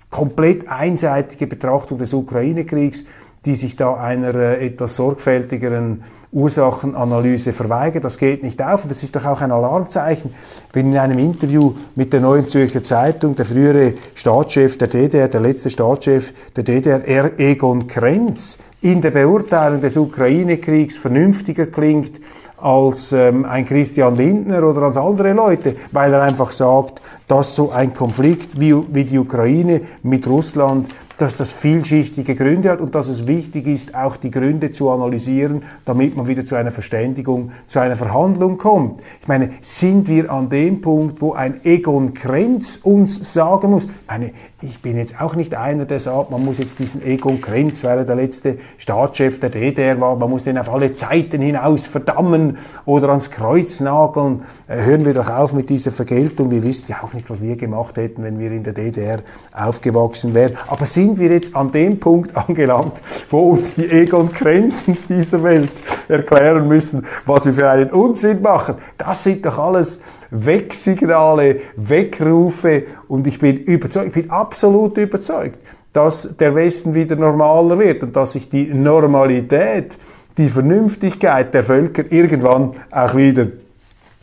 komplett 0.10 0.68
einseitige 0.68 1.48
Betrachtung 1.48 1.98
des 1.98 2.14
Ukraine-Kriegs, 2.14 3.06
die 3.46 3.56
sich 3.56 3.76
da 3.76 3.96
einer 3.96 4.36
äh, 4.36 4.66
etwas 4.66 4.96
sorgfältigeren 4.96 6.04
Ursachenanalyse 6.32 7.54
verweigert. 7.54 8.04
Das 8.04 8.18
geht 8.18 8.42
nicht 8.42 8.62
auf 8.62 8.84
und 8.84 8.90
das 8.90 9.04
ist 9.04 9.16
doch 9.16 9.26
auch 9.26 9.42
ein 9.42 9.52
Alarmzeichen, 9.52 10.34
wenn 10.72 10.92
in 10.92 10.98
einem 10.98 11.20
Interview 11.20 11.74
mit 11.96 12.12
der 12.12 12.22
Neuen 12.22 12.48
Zürcher 12.48 12.82
Zeitung 12.84 13.36
der 13.36 13.46
frühere 13.46 13.94
Staatschef 14.16 14.78
der 14.78 14.88
DDR, 14.88 15.28
der 15.28 15.42
letzte 15.42 15.70
Staatschef 15.70 16.34
der 16.56 16.64
DDR, 16.64 17.40
Egon 17.40 17.88
Krenz, 17.88 18.58
in 18.82 19.02
der 19.02 19.12
Beurteilung 19.12 19.80
des 19.80 19.96
Ukraine-Kriegs 19.96 20.98
vernünftiger 20.98 21.68
klingt 21.68 22.20
als 22.58 23.14
ähm, 23.14 23.46
ein 23.46 23.66
Christian 23.66 24.16
Lindner 24.16 24.64
oder 24.64 24.84
als 24.84 24.98
andere 24.98 25.34
Leute, 25.34 25.76
weil 25.92 26.14
er 26.14 26.22
einfach 26.22 26.52
sagt, 26.52 27.02
dass 27.28 27.56
so 27.56 27.72
ein 27.72 27.94
Konflikt 27.94 28.60
wie, 28.60 28.76
wie 28.94 29.06
die 29.06 29.20
Ukraine 29.20 29.82
mit 30.02 30.28
Russland 30.28 30.88
dass 31.18 31.38
das 31.38 31.52
vielschichtige 31.52 32.36
Gründe 32.36 32.70
hat 32.70 32.82
und 32.82 32.96
dass 32.96 33.10
es 33.10 33.28
wichtig 33.28 33.68
ist, 33.68 33.96
auch 33.96 34.18
die 34.18 34.32
Gründe 34.32 34.72
zu 34.72 34.90
analysieren, 34.90 35.64
damit 35.86 36.18
man 36.18 36.28
wieder 36.28 36.46
zu 36.46 36.56
einer 36.56 36.72
Verständigung, 36.72 37.52
zu 37.68 37.80
einer 37.80 37.96
Verhandlung 37.96 38.58
kommt. 38.58 39.02
Ich 39.22 39.28
meine, 39.28 39.52
sind 39.62 40.08
wir 40.08 40.32
an 40.32 40.50
dem 40.50 40.82
Punkt, 40.82 41.22
wo 41.22 41.34
ein 41.34 41.62
Egon 41.64 42.14
Krenz 42.14 42.80
uns 42.84 43.34
sagen 43.34 43.72
muss, 43.72 43.86
ich 43.86 43.90
meine, 44.08 44.32
ich 44.62 44.80
bin 44.80 44.98
jetzt 44.98 45.20
auch 45.20 45.36
nicht 45.36 45.56
einer, 45.56 45.86
der 45.86 46.00
sagt, 46.00 46.32
man 46.32 46.44
muss 46.44 46.58
jetzt 46.58 46.80
diesen 46.80 47.06
Egon 47.06 47.42
Krenz, 47.42 47.84
weil 47.84 48.00
er 48.00 48.06
der 48.06 48.16
letzte 48.16 48.58
Staatschef 48.78 49.40
der 49.40 49.50
DDR 49.50 50.00
war, 50.00 50.16
man 50.16 50.30
muss 50.30 50.44
den 50.44 50.58
auf 50.58 50.72
alle 50.72 50.94
Zeiten 50.94 51.42
hinaus 51.42 51.86
verdammen 51.86 52.58
oder 52.86 53.10
ans 53.10 53.30
Kreuz 53.30 53.82
nageln. 53.82 54.44
Äh, 54.68 54.84
hören 54.84 55.06
wir 55.06 55.14
doch 55.14 55.30
auf 55.30 55.54
mit 55.54 55.70
dieser 55.70 55.92
Vergeltung. 55.92 56.50
Wir 56.50 56.64
wissen 56.64 56.86
ja 56.90 57.04
auch 57.04 57.14
nicht, 57.14 57.30
was 57.30 57.42
wir 57.42 57.58
gemacht 57.58 57.98
hätten, 57.98 58.24
wenn 58.24 58.40
wir 58.40 58.52
in 58.52 58.64
der 58.64 58.74
DDR 58.74 59.20
aufgewachsen 59.52 60.34
wären. 60.34 60.54
Aber 60.68 60.86
sind 60.86 61.13
wir 61.18 61.32
jetzt 61.32 61.56
an 61.56 61.72
dem 61.72 62.00
Punkt 62.00 62.36
angelangt, 62.36 62.94
wo 63.30 63.40
uns 63.52 63.76
die 63.76 63.90
Egon 63.90 64.32
Krenzens 64.32 65.08
dieser 65.08 65.44
Welt 65.44 65.72
erklären 66.08 66.68
müssen, 66.68 67.06
was 67.26 67.46
wir 67.46 67.54
für 67.54 67.70
einen 67.70 67.92
Unsinn 67.92 68.42
machen? 68.42 68.76
Das 68.98 69.24
sind 69.24 69.46
doch 69.46 69.58
alles 69.58 70.02
Wegsignale, 70.32 71.62
Wegrufe 71.76 72.84
und 73.08 73.28
ich 73.28 73.40
bin 73.40 73.58
überzeugt, 73.58 74.08
ich 74.08 74.14
bin 74.14 74.32
absolut 74.32 74.98
überzeugt, 74.98 75.60
dass 75.94 76.36
der 76.38 76.56
Westen 76.56 76.96
wieder 76.96 77.16
normaler 77.16 77.78
wird 77.78 78.04
und 78.04 78.16
dass 78.16 78.32
sich 78.32 78.50
die 78.50 78.74
Normalität, 78.74 79.98
die 80.38 80.50
Vernünftigkeit 80.50 81.54
der 81.54 81.64
Völker 81.64 82.12
irgendwann 82.12 82.72
auch 82.90 83.16
wieder 83.16 83.48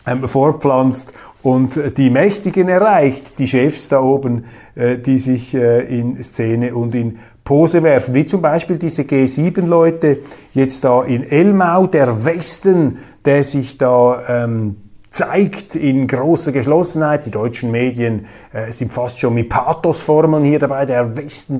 ähm, 0.07 0.27
fortpflanzt 0.27 1.13
und 1.43 1.97
die 1.97 2.11
Mächtigen 2.11 2.69
erreicht, 2.69 3.39
die 3.39 3.49
Chefs 3.49 3.89
da 3.89 4.01
oben, 4.01 4.45
äh, 4.75 4.99
die 4.99 5.19
sich 5.19 5.55
äh, 5.55 5.81
in 5.81 6.23
Szene 6.23 6.75
und 6.75 6.95
in 6.95 7.19
Pose 7.45 7.83
werfen, 7.83 8.15
wie 8.15 8.27
zum 8.27 8.43
Beispiel 8.43 8.79
diese 8.79 9.03
G7-Leute 9.03 10.19
jetzt 10.53 10.85
da 10.85 11.03
in 11.03 11.23
Elmau, 11.23 11.87
der 11.87 12.25
Westen, 12.25 12.99
der 13.25 13.45
sich 13.45 13.79
da 13.79 14.45
ähm, 14.45 14.77
zeigt 15.11 15.75
in 15.75 16.07
großer 16.07 16.53
Geschlossenheit. 16.53 17.27
Die 17.27 17.31
deutschen 17.31 17.71
Medien 17.71 18.27
äh, 18.53 18.73
sind 18.73 18.93
fast 18.93 19.21
schon 19.21 19.35
mit 19.35 19.49
Pathosformeln 19.49 20.43
hier 20.43 20.59
dabei. 20.59 20.85
Der 20.85 21.17
Westen 21.17 21.59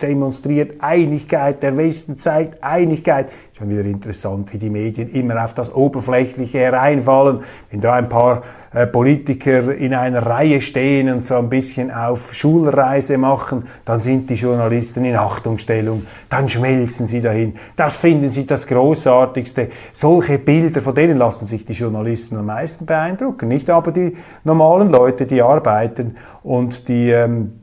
demonstriert 0.00 0.76
Einigkeit, 0.80 1.62
der 1.62 1.76
Westen 1.76 2.16
zeigt 2.16 2.64
Einigkeit. 2.64 3.30
Schon 3.52 3.68
wieder 3.68 3.84
interessant, 3.84 4.50
wie 4.54 4.58
die 4.58 4.70
Medien 4.70 5.10
immer 5.10 5.44
auf 5.44 5.52
das 5.52 5.74
Oberflächliche 5.74 6.58
hereinfallen. 6.58 7.40
Wenn 7.70 7.82
da 7.82 7.92
ein 7.92 8.08
paar 8.08 8.42
äh, 8.72 8.86
Politiker 8.86 9.74
in 9.74 9.92
einer 9.92 10.24
Reihe 10.24 10.62
stehen 10.62 11.12
und 11.12 11.26
so 11.26 11.36
ein 11.36 11.50
bisschen 11.50 11.90
auf 11.90 12.32
Schulreise 12.32 13.18
machen, 13.18 13.64
dann 13.84 14.00
sind 14.00 14.30
die 14.30 14.34
Journalisten 14.34 15.04
in 15.04 15.16
Achtungsstellung, 15.16 16.06
dann 16.30 16.48
schmelzen 16.48 17.04
sie 17.04 17.20
dahin. 17.20 17.56
Das 17.76 17.98
finden 17.98 18.30
sie 18.30 18.46
das 18.46 18.66
Großartigste. 18.66 19.68
Solche 19.92 20.38
Bilder, 20.38 20.80
von 20.80 20.94
denen 20.94 21.18
lassen 21.18 21.44
sich 21.44 21.66
die 21.66 21.74
Journalisten 21.74 22.38
am 22.38 22.46
meisten 22.46 22.86
beeindrucken, 22.86 23.48
nicht 23.48 23.68
aber 23.68 23.92
die 23.92 24.16
normalen 24.44 24.88
Leute, 24.88 25.26
die 25.26 25.42
arbeiten 25.42 26.16
und 26.42 26.88
die 26.88 27.10
ähm, 27.10 27.61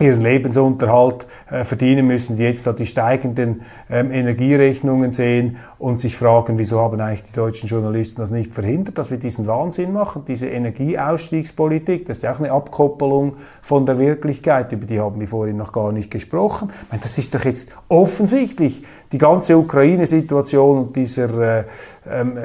ihren 0.00 0.22
Lebensunterhalt 0.22 1.28
äh, 1.48 1.64
verdienen 1.64 2.06
müssen, 2.06 2.34
die 2.34 2.42
jetzt 2.42 2.66
da 2.66 2.72
die 2.72 2.86
steigenden 2.86 3.62
ähm, 3.88 4.10
Energierechnungen 4.10 5.12
sehen 5.12 5.56
und 5.78 6.00
sich 6.00 6.16
fragen, 6.16 6.58
wieso 6.58 6.80
haben 6.80 7.00
eigentlich 7.00 7.22
die 7.22 7.32
deutschen 7.32 7.68
Journalisten 7.68 8.20
das 8.20 8.32
nicht 8.32 8.54
verhindert, 8.54 8.98
dass 8.98 9.12
wir 9.12 9.18
diesen 9.18 9.46
Wahnsinn 9.46 9.92
machen, 9.92 10.24
diese 10.26 10.48
Energieausstiegspolitik, 10.48 12.06
das 12.06 12.16
ist 12.16 12.22
ja 12.24 12.34
auch 12.34 12.40
eine 12.40 12.50
Abkoppelung 12.50 13.36
von 13.62 13.86
der 13.86 13.98
Wirklichkeit, 13.98 14.72
über 14.72 14.84
die 14.84 14.98
haben 14.98 15.20
wir 15.20 15.28
vorhin 15.28 15.56
noch 15.56 15.72
gar 15.72 15.92
nicht 15.92 16.10
gesprochen. 16.10 16.70
Ich 16.72 16.90
meine, 16.90 17.02
das 17.02 17.16
ist 17.16 17.32
doch 17.32 17.44
jetzt 17.44 17.70
offensichtlich, 17.88 18.82
die 19.12 19.18
ganze 19.18 19.56
Ukraine-Situation 19.56 20.78
und 20.78 20.96
dieser 20.96 21.58
äh, 21.58 21.64
ähm, 22.10 22.36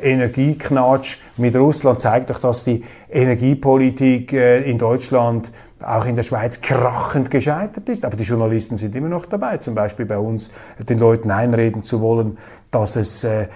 Energieknatsch 0.00 1.18
mit 1.36 1.56
Russland 1.56 2.00
zeigt 2.00 2.30
doch, 2.30 2.38
dass 2.38 2.62
die 2.62 2.84
Energiepolitik 3.10 4.32
äh, 4.32 4.62
in 4.62 4.78
Deutschland 4.78 5.50
auch 5.84 6.04
in 6.04 6.16
der 6.16 6.22
Schweiz 6.22 6.60
krachend 6.60 7.30
gescheitert 7.30 7.88
ist. 7.88 8.04
Aber 8.04 8.16
die 8.16 8.24
Journalisten 8.24 8.76
sind 8.76 8.94
immer 8.94 9.08
noch 9.08 9.26
dabei, 9.26 9.58
zum 9.58 9.74
Beispiel 9.74 10.06
bei 10.06 10.18
uns 10.18 10.50
den 10.78 10.98
Leuten 10.98 11.30
einreden 11.30 11.84
zu 11.84 12.00
wollen, 12.00 12.38
dass 12.70 12.96
es 12.96 13.24
äh, 13.24 13.42
äh, 13.42 13.48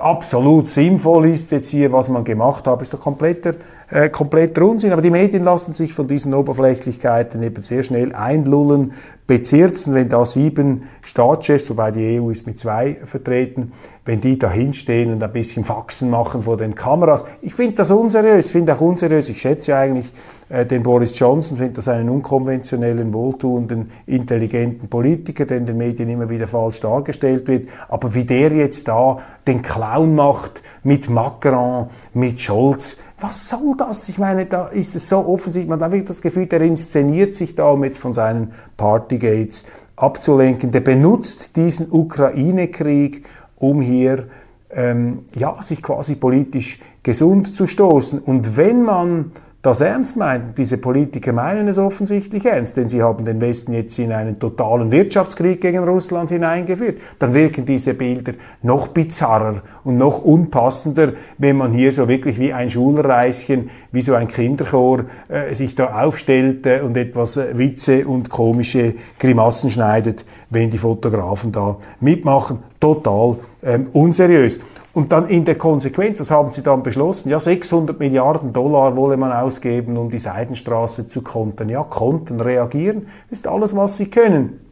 absolut 0.00 0.68
sinnvoll 0.68 1.26
ist, 1.26 1.50
jetzt 1.50 1.68
hier, 1.68 1.92
was 1.92 2.08
man 2.08 2.24
gemacht 2.24 2.66
hat, 2.66 2.80
ist 2.82 2.94
doch 2.94 3.00
kompletter, 3.00 3.54
äh, 3.90 4.08
kompletter 4.08 4.62
Unsinn. 4.62 4.92
Aber 4.92 5.02
die 5.02 5.10
Medien 5.10 5.44
lassen 5.44 5.72
sich 5.72 5.92
von 5.92 6.06
diesen 6.06 6.34
Oberflächlichkeiten 6.34 7.42
eben 7.42 7.62
sehr 7.62 7.82
schnell 7.82 8.14
einlullen, 8.14 8.92
bezirzen, 9.26 9.94
wenn 9.94 10.08
da 10.08 10.26
sieben 10.26 10.82
Staatschefs, 11.02 11.70
wobei 11.70 11.92
die 11.92 12.20
EU 12.20 12.30
ist 12.30 12.48
mit 12.48 12.58
zwei 12.58 12.98
vertreten, 13.04 13.70
wenn 14.04 14.20
die 14.20 14.36
da 14.36 14.50
hinstehen 14.50 15.12
und 15.12 15.22
ein 15.22 15.32
bisschen 15.32 15.62
Faxen 15.62 16.10
machen 16.10 16.42
vor 16.42 16.56
den 16.56 16.74
Kameras. 16.74 17.24
Ich 17.40 17.54
finde 17.54 17.76
das 17.76 17.92
unseriös, 17.92 18.50
finde 18.50 18.74
auch 18.74 18.80
unseriös, 18.80 19.28
ich 19.28 19.40
schätze 19.40 19.76
eigentlich 19.76 20.12
äh, 20.48 20.66
den 20.66 20.82
Boris 20.82 21.16
Johnson, 21.16 21.58
finde 21.58 21.74
das 21.74 21.86
einen 21.86 22.08
unkonventionellen, 22.08 23.14
wohltuenden, 23.14 23.92
intelligenten 24.06 24.88
Politiker, 24.88 25.46
der 25.46 25.58
in 25.58 25.66
den 25.66 25.76
Medien 25.76 26.08
immer 26.08 26.28
wieder 26.28 26.48
falsch 26.48 26.80
dargestellt 26.80 27.46
wird. 27.46 27.68
Aber 27.88 28.12
wie 28.14 28.24
der 28.24 28.50
jetzt 28.50 28.88
da 28.88 29.18
den 29.46 29.62
Clown 29.62 30.16
macht 30.16 30.64
mit 30.82 31.08
Macron, 31.08 31.86
mit 32.14 32.40
Scholz, 32.40 32.96
was 33.20 33.48
soll 33.48 33.74
das? 33.76 34.08
Ich 34.08 34.18
meine, 34.18 34.46
da 34.46 34.66
ist 34.68 34.94
es 34.96 35.08
so 35.08 35.18
offensichtlich, 35.18 35.68
man 35.68 35.80
hat 35.80 35.92
wirklich 35.92 36.08
das 36.08 36.22
Gefühl, 36.22 36.46
der 36.46 36.60
inszeniert 36.62 37.34
sich 37.34 37.54
da, 37.54 37.70
um 37.70 37.84
jetzt 37.84 37.98
von 37.98 38.12
seinen 38.12 38.52
Partygates 38.76 39.64
abzulenken. 39.96 40.72
Der 40.72 40.80
benutzt 40.80 41.56
diesen 41.56 41.90
Ukraine-Krieg, 41.90 43.24
um 43.56 43.80
hier 43.80 44.28
ähm, 44.70 45.20
ja, 45.34 45.62
sich 45.62 45.82
quasi 45.82 46.14
politisch 46.14 46.80
gesund 47.02 47.54
zu 47.54 47.66
stoßen. 47.66 48.18
Und 48.18 48.56
wenn 48.56 48.82
man 48.82 49.32
das 49.62 49.82
ernst 49.82 50.16
meint, 50.16 50.56
diese 50.56 50.78
Politiker 50.78 51.34
meinen 51.34 51.68
es 51.68 51.76
offensichtlich 51.76 52.46
ernst, 52.46 52.78
denn 52.78 52.88
sie 52.88 53.02
haben 53.02 53.26
den 53.26 53.42
Westen 53.42 53.74
jetzt 53.74 53.98
in 53.98 54.10
einen 54.10 54.38
totalen 54.38 54.90
Wirtschaftskrieg 54.90 55.60
gegen 55.60 55.84
Russland 55.84 56.30
hineingeführt, 56.30 56.98
dann 57.18 57.34
wirken 57.34 57.66
diese 57.66 57.92
Bilder 57.92 58.32
noch 58.62 58.88
bizarrer 58.88 59.62
und 59.84 59.98
noch 59.98 60.24
unpassender, 60.24 61.12
wenn 61.36 61.58
man 61.58 61.74
hier 61.74 61.92
so 61.92 62.08
wirklich 62.08 62.38
wie 62.38 62.54
ein 62.54 62.70
Schulreischen, 62.70 63.68
wie 63.92 64.02
so 64.02 64.14
ein 64.14 64.28
Kinderchor 64.28 65.04
äh, 65.28 65.54
sich 65.54 65.74
da 65.74 66.02
aufstellt 66.02 66.66
äh, 66.66 66.80
und 66.80 66.96
etwas 66.96 67.36
äh, 67.36 67.56
Witze 67.58 68.06
und 68.06 68.30
komische 68.30 68.94
Grimassen 69.18 69.70
schneidet, 69.70 70.24
wenn 70.50 70.70
die 70.70 70.78
Fotografen 70.78 71.52
da 71.52 71.76
mitmachen. 72.00 72.58
Total 72.78 73.36
ähm, 73.62 73.88
unseriös. 73.92 74.60
Und 74.92 75.12
dann 75.12 75.28
in 75.28 75.44
der 75.44 75.54
Konsequenz, 75.54 76.18
was 76.18 76.30
haben 76.30 76.50
sie 76.50 76.62
dann 76.62 76.82
beschlossen? 76.82 77.30
Ja, 77.30 77.38
600 77.38 77.98
Milliarden 78.00 78.52
Dollar 78.52 78.96
wolle 78.96 79.16
man 79.16 79.30
ausgeben, 79.30 79.96
um 79.96 80.10
die 80.10 80.18
Seidenstraße 80.18 81.06
zu 81.06 81.22
kontern. 81.22 81.68
Ja, 81.68 81.84
konnten, 81.84 82.40
reagieren, 82.40 83.06
ist 83.30 83.46
alles, 83.46 83.76
was 83.76 83.96
sie 83.96 84.06
können. 84.06 84.69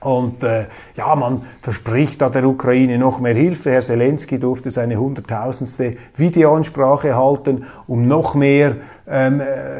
Und 0.00 0.42
äh, 0.42 0.66
ja, 0.96 1.14
man 1.14 1.42
verspricht 1.60 2.22
da 2.22 2.30
der 2.30 2.44
Ukraine 2.44 2.98
noch 2.98 3.20
mehr 3.20 3.34
Hilfe. 3.34 3.70
Herr 3.70 3.82
Zelensky 3.82 4.38
durfte 4.38 4.70
seine 4.70 4.96
hunderttausendste 4.96 5.96
Videoansprache 6.16 7.14
halten, 7.14 7.66
um 7.86 8.06
noch 8.06 8.34
mehr 8.34 8.76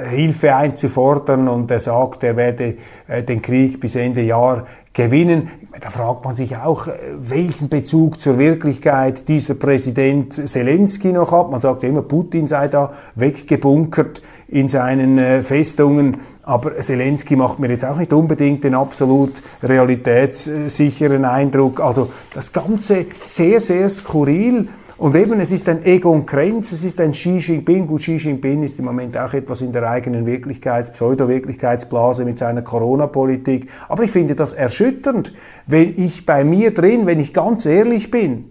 Hilfe 0.08 0.54
einzufordern. 0.54 1.48
Und 1.48 1.70
er 1.70 1.80
sagt, 1.80 2.24
er 2.24 2.36
werde 2.36 2.76
äh, 3.06 3.22
den 3.22 3.40
Krieg 3.40 3.80
bis 3.80 3.94
Ende 3.94 4.22
Jahr 4.22 4.66
gewinnen. 4.92 5.48
Da 5.80 5.90
fragt 5.90 6.24
man 6.24 6.34
sich 6.34 6.56
auch, 6.56 6.88
äh, 6.88 6.92
welchen 7.20 7.68
Bezug 7.68 8.20
zur 8.20 8.38
Wirklichkeit 8.38 9.28
dieser 9.28 9.54
Präsident 9.54 10.32
Zelensky 10.32 11.12
noch 11.12 11.30
hat. 11.30 11.50
Man 11.50 11.60
sagt 11.60 11.84
immer, 11.84 12.02
Putin 12.02 12.46
sei 12.46 12.68
da 12.68 12.92
weggebunkert 13.14 14.20
in 14.48 14.66
seinen 14.66 15.18
äh, 15.18 15.42
Festungen. 15.42 16.18
Aber 16.42 16.76
Zelensky 16.80 17.36
macht 17.36 17.60
mir 17.60 17.68
jetzt 17.68 17.84
auch 17.84 17.98
nicht 17.98 18.12
unbedingt 18.12 18.64
den 18.64 18.74
absolut 18.74 19.42
realitätssicheren 19.62 21.24
Eindruck. 21.24 21.80
Also 21.80 22.10
das 22.34 22.52
Ganze 22.52 23.06
sehr, 23.22 23.60
sehr 23.60 23.88
skurril. 23.88 24.68
Und 25.00 25.14
eben, 25.14 25.40
es 25.40 25.50
ist 25.50 25.66
ein 25.70 25.82
Egon 25.86 26.26
Krenz, 26.26 26.72
es 26.72 26.84
ist 26.84 27.00
ein 27.00 27.12
Xi 27.12 27.38
Jinping. 27.38 27.86
Gut, 27.86 28.02
Xi 28.02 28.16
Jinping 28.16 28.62
ist 28.62 28.78
im 28.78 28.84
Moment 28.84 29.16
auch 29.16 29.32
etwas 29.32 29.62
in 29.62 29.72
der 29.72 29.88
eigenen 29.88 30.26
Wirklichkeits-, 30.26 30.90
Pseudo-Wirklichkeitsblase 30.92 32.26
mit 32.26 32.38
seiner 32.38 32.60
Corona-Politik. 32.60 33.70
Aber 33.88 34.02
ich 34.02 34.10
finde 34.10 34.34
das 34.34 34.52
erschütternd, 34.52 35.32
wenn 35.66 35.98
ich 35.98 36.26
bei 36.26 36.44
mir 36.44 36.74
drin, 36.74 37.06
wenn 37.06 37.18
ich 37.18 37.32
ganz 37.32 37.64
ehrlich 37.64 38.10
bin, 38.10 38.50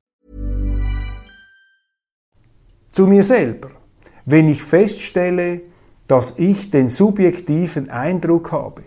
zu 2.91 3.07
mir 3.07 3.23
selber. 3.23 3.69
Wenn 4.25 4.49
ich 4.49 4.61
feststelle, 4.61 5.61
dass 6.07 6.37
ich 6.37 6.69
den 6.69 6.87
subjektiven 6.87 7.89
Eindruck 7.89 8.51
habe, 8.51 8.83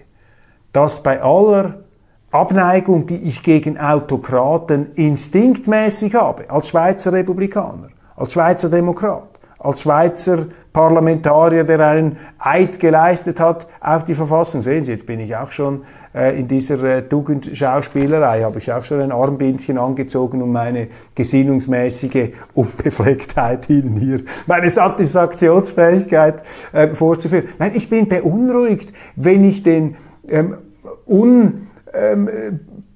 dass 0.73 1.03
bei 1.03 1.23
aller 1.23 1.85
Abneigung, 2.31 3.07
die 3.07 3.17
ich 3.17 3.43
gegen 3.43 3.79
Autokraten 3.79 4.93
instinktmäßig 4.95 6.15
habe, 6.15 6.51
als 6.51 6.69
Schweizer 6.69 7.13
Republikaner, 7.13 7.89
als 8.17 8.33
Schweizer 8.33 8.69
Demokrat, 8.69 9.29
als 9.59 9.83
Schweizer 9.83 10.47
Parlamentarier, 10.75 11.63
der 11.63 11.81
einen 11.87 12.19
Eid 12.37 12.81
geleistet 12.81 13.39
hat 13.39 13.69
auf 13.81 14.03
die 14.03 14.15
Verfassung. 14.15 14.61
Sehen 14.61 14.85
Sie, 14.85 14.91
jetzt 14.91 15.07
bin 15.07 15.21
ich 15.21 15.37
auch 15.37 15.53
schon 15.53 15.85
äh, 16.13 16.37
in 16.39 16.49
dieser 16.49 16.83
äh, 16.83 17.09
Tugendschauspielerei, 17.09 18.43
habe 18.43 18.59
ich 18.59 18.73
auch 18.73 18.83
schon 18.83 19.01
ein 19.01 19.13
Armbindchen 19.13 19.79
angezogen, 19.79 20.43
um 20.43 20.51
meine 20.51 20.89
gesinnungsmäßige 21.15 22.31
Unbeflecktheit 22.55 23.71
Ihnen 23.71 23.97
hier, 23.97 24.23
meine 24.47 24.69
Satisfaktionsfähigkeit 24.69 26.43
äh, 26.73 26.89
vorzuführen. 26.89 27.45
Nein, 27.61 27.71
ich 27.75 27.89
bin 27.89 28.09
beunruhigt, 28.09 28.93
wenn 29.17 29.45
ich 29.45 29.63
den 29.63 29.97
ähm, 30.29 30.59
un... 31.07 31.69
Ähm, 31.95 32.29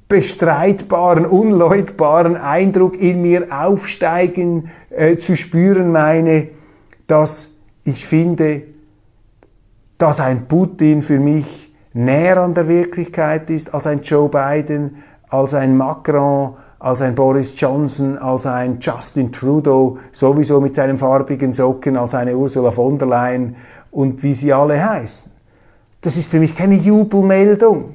bestreitbaren, 0.08 1.26
unleugbaren 1.26 2.34
Eindruck 2.34 2.98
in 2.98 3.20
mir 3.20 3.48
aufsteigen 3.50 4.70
äh, 4.88 5.18
zu 5.18 5.36
spüren 5.36 5.92
meine, 5.92 6.48
dass 7.06 7.57
ich 7.88 8.04
finde, 8.04 8.64
dass 9.96 10.20
ein 10.20 10.46
Putin 10.46 11.00
für 11.00 11.18
mich 11.18 11.72
näher 11.94 12.36
an 12.36 12.52
der 12.52 12.68
Wirklichkeit 12.68 13.48
ist 13.48 13.72
als 13.72 13.86
ein 13.86 14.02
Joe 14.02 14.28
Biden, 14.28 14.96
als 15.30 15.54
ein 15.54 15.74
Macron, 15.74 16.54
als 16.78 17.00
ein 17.00 17.14
Boris 17.14 17.58
Johnson, 17.58 18.18
als 18.18 18.44
ein 18.44 18.78
Justin 18.78 19.32
Trudeau, 19.32 19.96
sowieso 20.12 20.60
mit 20.60 20.74
seinen 20.74 20.98
farbigen 20.98 21.54
Socken, 21.54 21.96
als 21.96 22.14
eine 22.14 22.36
Ursula 22.36 22.70
von 22.72 22.98
der 22.98 23.08
Leyen 23.08 23.56
und 23.90 24.22
wie 24.22 24.34
sie 24.34 24.52
alle 24.52 24.84
heißen. 24.84 25.32
Das 26.02 26.18
ist 26.18 26.30
für 26.30 26.40
mich 26.40 26.54
keine 26.54 26.74
Jubelmeldung. 26.74 27.94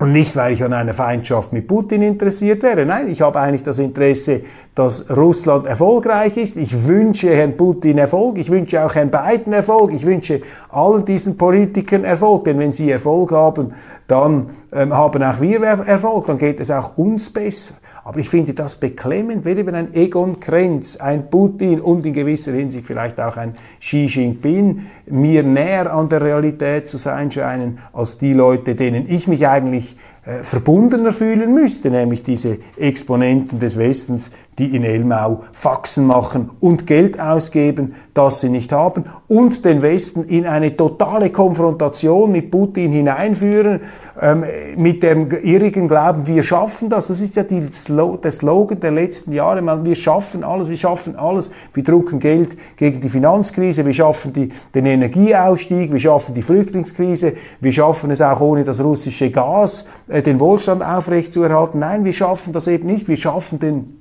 Und 0.00 0.12
nicht, 0.12 0.34
weil 0.34 0.54
ich 0.54 0.64
an 0.64 0.72
einer 0.72 0.94
Feindschaft 0.94 1.52
mit 1.52 1.68
Putin 1.68 2.00
interessiert 2.00 2.62
wäre. 2.62 2.86
Nein, 2.86 3.10
ich 3.10 3.20
habe 3.20 3.38
eigentlich 3.38 3.64
das 3.64 3.78
Interesse, 3.78 4.40
dass 4.74 5.10
Russland 5.14 5.66
erfolgreich 5.66 6.38
ist. 6.38 6.56
Ich 6.56 6.86
wünsche 6.86 7.28
Herrn 7.28 7.54
Putin 7.54 7.98
Erfolg. 7.98 8.38
Ich 8.38 8.48
wünsche 8.48 8.82
auch 8.82 8.94
Herrn 8.94 9.10
Biden 9.10 9.52
Erfolg. 9.52 9.92
Ich 9.92 10.06
wünsche 10.06 10.40
allen 10.70 11.04
diesen 11.04 11.36
Politikern 11.36 12.04
Erfolg. 12.04 12.44
Denn 12.44 12.58
wenn 12.58 12.72
sie 12.72 12.90
Erfolg 12.90 13.30
haben, 13.32 13.74
dann 14.08 14.48
ähm, 14.72 14.96
haben 14.96 15.22
auch 15.22 15.38
wir 15.38 15.60
Erfolg. 15.60 16.28
Dann 16.28 16.38
geht 16.38 16.60
es 16.60 16.70
auch 16.70 16.96
uns 16.96 17.28
besser. 17.28 17.74
Aber 18.04 18.18
ich 18.18 18.28
finde 18.28 18.54
das 18.54 18.76
beklemmend, 18.76 19.44
wenn 19.44 19.58
eben 19.58 19.74
ein 19.74 19.94
Egon 19.94 20.40
Krenz, 20.40 20.96
ein 20.96 21.30
Putin 21.30 21.80
und 21.80 22.04
in 22.06 22.12
gewisser 22.12 22.52
Hinsicht 22.52 22.86
vielleicht 22.86 23.20
auch 23.20 23.36
ein 23.36 23.54
Xi 23.78 24.06
Jinping 24.06 24.86
mir 25.06 25.42
näher 25.42 25.92
an 25.92 26.08
der 26.08 26.22
Realität 26.22 26.88
zu 26.88 26.96
sein 26.96 27.30
scheinen 27.30 27.78
als 27.92 28.18
die 28.18 28.32
Leute, 28.32 28.74
denen 28.74 29.08
ich 29.08 29.28
mich 29.28 29.46
eigentlich 29.46 29.96
äh, 30.24 30.44
verbundener 30.44 31.12
fühlen 31.12 31.52
müsste, 31.52 31.90
nämlich 31.90 32.22
diese 32.22 32.58
Exponenten 32.76 33.60
des 33.60 33.78
Westens, 33.78 34.30
die 34.60 34.76
in 34.76 34.84
Elmau 34.84 35.44
Faxen 35.52 36.06
machen 36.06 36.50
und 36.60 36.86
Geld 36.86 37.18
ausgeben, 37.18 37.94
das 38.12 38.40
sie 38.40 38.50
nicht 38.50 38.72
haben, 38.72 39.04
und 39.26 39.64
den 39.64 39.80
Westen 39.80 40.24
in 40.24 40.46
eine 40.46 40.76
totale 40.76 41.30
Konfrontation 41.30 42.30
mit 42.30 42.50
Putin 42.50 42.92
hineinführen, 42.92 43.80
ähm, 44.20 44.44
mit 44.76 45.02
dem 45.02 45.30
irrigen 45.30 45.88
Glauben, 45.88 46.26
wir 46.26 46.42
schaffen 46.42 46.90
das. 46.90 47.06
Das 47.06 47.22
ist 47.22 47.36
ja 47.36 47.42
die 47.42 47.60
der 47.60 48.30
Slogan 48.30 48.80
der 48.80 48.90
letzten 48.90 49.32
Jahre. 49.32 49.62
Man, 49.62 49.86
wir 49.86 49.94
schaffen 49.94 50.44
alles, 50.44 50.68
wir 50.68 50.76
schaffen 50.76 51.16
alles. 51.16 51.50
Wir 51.72 51.82
drucken 51.82 52.18
Geld 52.18 52.56
gegen 52.76 53.00
die 53.00 53.08
Finanzkrise, 53.08 53.86
wir 53.86 53.94
schaffen 53.94 54.34
die, 54.34 54.50
den 54.74 54.84
Energieausstieg, 54.84 55.90
wir 55.90 56.00
schaffen 56.00 56.34
die 56.34 56.42
Flüchtlingskrise, 56.42 57.32
wir 57.60 57.72
schaffen 57.72 58.10
es 58.10 58.20
auch 58.20 58.42
ohne 58.42 58.62
das 58.64 58.84
russische 58.84 59.30
Gas, 59.30 59.86
äh, 60.08 60.20
den 60.20 60.38
Wohlstand 60.38 60.82
aufrechtzuerhalten. 60.82 61.80
Nein, 61.80 62.04
wir 62.04 62.12
schaffen 62.12 62.52
das 62.52 62.66
eben 62.66 62.86
nicht. 62.86 63.08
Wir 63.08 63.16
schaffen 63.16 63.58
den 63.58 63.99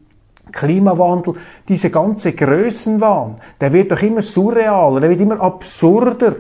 Klimawandel, 0.51 1.35
diese 1.67 1.89
ganze 1.89 2.33
Größenwahn, 2.33 3.35
der 3.59 3.73
wird 3.73 3.91
doch 3.91 4.01
immer 4.01 4.21
surrealer, 4.21 4.99
der 4.99 5.09
wird 5.09 5.21
immer 5.21 5.39
absurder. 5.39 6.35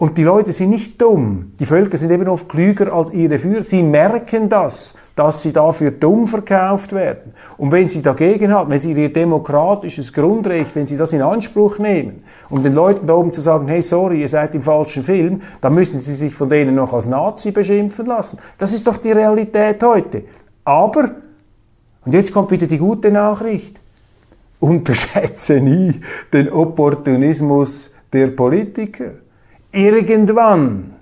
Und 0.00 0.16
die 0.16 0.22
Leute 0.22 0.54
sind 0.54 0.70
nicht 0.70 0.98
dumm. 0.98 1.52
Die 1.60 1.66
Völker 1.66 1.98
sind 1.98 2.10
eben 2.10 2.26
oft 2.26 2.48
klüger 2.48 2.90
als 2.90 3.12
ihre 3.12 3.38
Führer. 3.38 3.62
Sie 3.62 3.82
merken 3.82 4.48
das, 4.48 4.94
dass 5.14 5.42
sie 5.42 5.52
dafür 5.52 5.90
dumm 5.90 6.26
verkauft 6.26 6.94
werden. 6.94 7.34
Und 7.58 7.70
wenn 7.70 7.86
sie 7.86 8.00
dagegen 8.00 8.50
haben, 8.50 8.70
wenn 8.70 8.80
sie 8.80 8.94
ihr 8.94 9.12
demokratisches 9.12 10.14
Grundrecht, 10.14 10.74
wenn 10.74 10.86
sie 10.86 10.96
das 10.96 11.12
in 11.12 11.20
Anspruch 11.20 11.78
nehmen, 11.78 12.24
um 12.48 12.62
den 12.62 12.72
Leuten 12.72 13.06
da 13.06 13.12
oben 13.12 13.30
zu 13.30 13.42
sagen, 13.42 13.68
hey, 13.68 13.82
sorry, 13.82 14.22
ihr 14.22 14.28
seid 14.30 14.54
im 14.54 14.62
falschen 14.62 15.02
Film, 15.02 15.42
dann 15.60 15.74
müssen 15.74 15.98
sie 15.98 16.14
sich 16.14 16.34
von 16.34 16.48
denen 16.48 16.76
noch 16.76 16.94
als 16.94 17.06
Nazi 17.06 17.50
beschimpfen 17.50 18.06
lassen. 18.06 18.38
Das 18.56 18.72
ist 18.72 18.86
doch 18.86 18.96
die 18.96 19.12
Realität 19.12 19.82
heute. 19.82 20.24
Aber, 20.64 21.10
und 22.04 22.14
jetzt 22.14 22.32
kommt 22.32 22.50
wieder 22.50 22.66
die 22.66 22.78
gute 22.78 23.10
Nachricht, 23.10 23.80
unterschätze 24.58 25.60
nie 25.60 26.00
den 26.32 26.50
Opportunismus 26.50 27.92
der 28.12 28.28
Politiker. 28.28 29.12
Irgendwann 29.72 30.96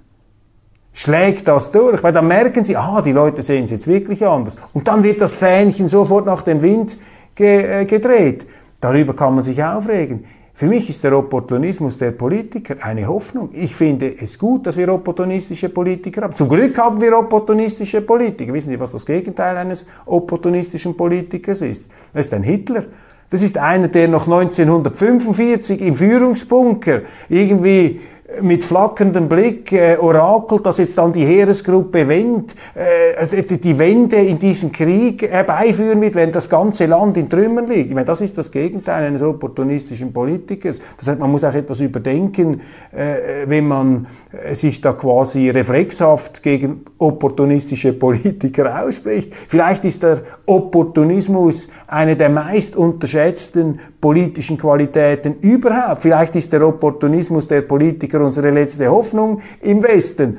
schlägt 0.92 1.46
das 1.48 1.70
durch, 1.70 2.02
weil 2.02 2.12
dann 2.12 2.26
merken 2.26 2.64
sie, 2.64 2.76
ah, 2.76 3.00
die 3.02 3.12
Leute 3.12 3.42
sehen 3.42 3.64
es 3.64 3.70
jetzt 3.70 3.86
wirklich 3.86 4.26
anders. 4.26 4.56
Und 4.72 4.88
dann 4.88 5.02
wird 5.02 5.20
das 5.20 5.34
Fähnchen 5.34 5.88
sofort 5.88 6.26
nach 6.26 6.42
dem 6.42 6.60
Wind 6.62 6.98
ge 7.34 7.82
äh, 7.82 7.84
gedreht. 7.84 8.46
Darüber 8.80 9.14
kann 9.14 9.34
man 9.34 9.44
sich 9.44 9.62
aufregen. 9.62 10.24
Für 10.58 10.66
mich 10.66 10.90
ist 10.90 11.04
der 11.04 11.16
Opportunismus 11.16 11.98
der 11.98 12.10
Politiker 12.10 12.84
eine 12.84 13.06
Hoffnung. 13.06 13.50
Ich 13.52 13.76
finde 13.76 14.12
es 14.20 14.36
gut, 14.36 14.66
dass 14.66 14.76
wir 14.76 14.92
opportunistische 14.92 15.68
Politiker 15.68 16.22
haben. 16.22 16.34
Zum 16.34 16.48
Glück 16.48 16.76
haben 16.76 17.00
wir 17.00 17.16
opportunistische 17.16 18.00
Politiker. 18.00 18.52
Wissen 18.52 18.70
Sie, 18.70 18.80
was 18.80 18.90
das 18.90 19.06
Gegenteil 19.06 19.56
eines 19.56 19.86
opportunistischen 20.04 20.96
Politikers 20.96 21.62
ist? 21.62 21.88
Das 22.12 22.26
ist 22.26 22.34
ein 22.34 22.42
Hitler. 22.42 22.86
Das 23.30 23.40
ist 23.40 23.56
einer, 23.56 23.86
der 23.86 24.08
noch 24.08 24.24
1945 24.24 25.80
im 25.80 25.94
Führungsbunker 25.94 27.02
irgendwie 27.28 28.00
mit 28.42 28.62
flackerndem 28.62 29.26
Blick 29.26 29.72
äh, 29.72 29.96
orakelt, 29.96 30.66
dass 30.66 30.78
jetzt 30.78 30.98
dann 30.98 31.12
die 31.12 31.24
Heeresgruppe 31.24 32.06
Wendt 32.06 32.54
äh, 32.74 33.42
die 33.42 33.78
Wende 33.78 34.16
in 34.16 34.38
diesem 34.38 34.70
Krieg 34.70 35.22
herbeiführen 35.22 36.00
wird, 36.02 36.14
wenn 36.14 36.30
das 36.30 36.48
ganze 36.48 36.84
Land 36.86 37.16
in 37.16 37.30
Trümmern 37.30 37.66
liegt. 37.66 37.88
Ich 37.88 37.94
meine, 37.94 38.06
das 38.06 38.20
ist 38.20 38.36
das 38.36 38.52
Gegenteil 38.52 39.04
eines 39.04 39.22
opportunistischen 39.22 40.12
Politikers. 40.12 40.80
Das 40.98 41.08
heißt, 41.08 41.18
man 41.18 41.30
muss 41.30 41.42
auch 41.42 41.54
etwas 41.54 41.80
überdenken, 41.80 42.60
äh, 42.92 43.46
wenn 43.46 43.66
man 43.66 44.06
äh, 44.30 44.54
sich 44.54 44.82
da 44.82 44.92
quasi 44.92 45.48
reflexhaft 45.48 46.42
gegen 46.42 46.82
opportunistische 46.98 47.94
Politiker 47.94 48.84
ausspricht. 48.84 49.32
Vielleicht 49.48 49.86
ist 49.86 50.02
der 50.02 50.20
Opportunismus 50.44 51.70
eine 51.86 52.14
der 52.14 52.28
meist 52.28 52.76
unterschätzten 52.76 53.80
politischen 54.00 54.58
Qualitäten 54.58 55.36
überhaupt. 55.40 56.02
Vielleicht 56.02 56.36
ist 56.36 56.52
der 56.52 56.66
Opportunismus 56.66 57.48
der 57.48 57.62
Politiker 57.62 58.17
unsere 58.24 58.50
letzte 58.50 58.88
Hoffnung 58.90 59.40
im 59.60 59.82
Westen. 59.82 60.38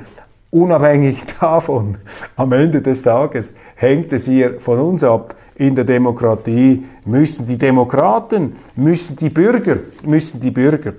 Unabhängig 0.50 1.24
davon, 1.40 1.98
am 2.36 2.52
Ende 2.52 2.82
des 2.82 3.02
Tages 3.02 3.54
hängt 3.76 4.12
es 4.12 4.26
hier 4.26 4.60
von 4.60 4.78
uns 4.80 5.04
ab. 5.04 5.36
In 5.54 5.74
der 5.74 5.84
Demokratie 5.84 6.86
müssen 7.06 7.46
die 7.46 7.58
Demokraten, 7.58 8.56
müssen 8.74 9.16
die 9.16 9.30
Bürger, 9.30 9.78
müssen 10.02 10.40
die 10.40 10.50
Bürger 10.50 10.94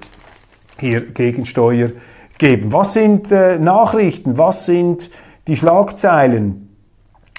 hier 0.80 1.02
Gegensteuer 1.02 1.90
geben. 2.38 2.72
Was 2.72 2.94
sind 2.94 3.32
äh, 3.32 3.60
Nachrichten? 3.60 4.38
Was 4.38 4.66
sind 4.66 5.10
die 5.48 5.58
Schlagzeilen? 5.58 6.70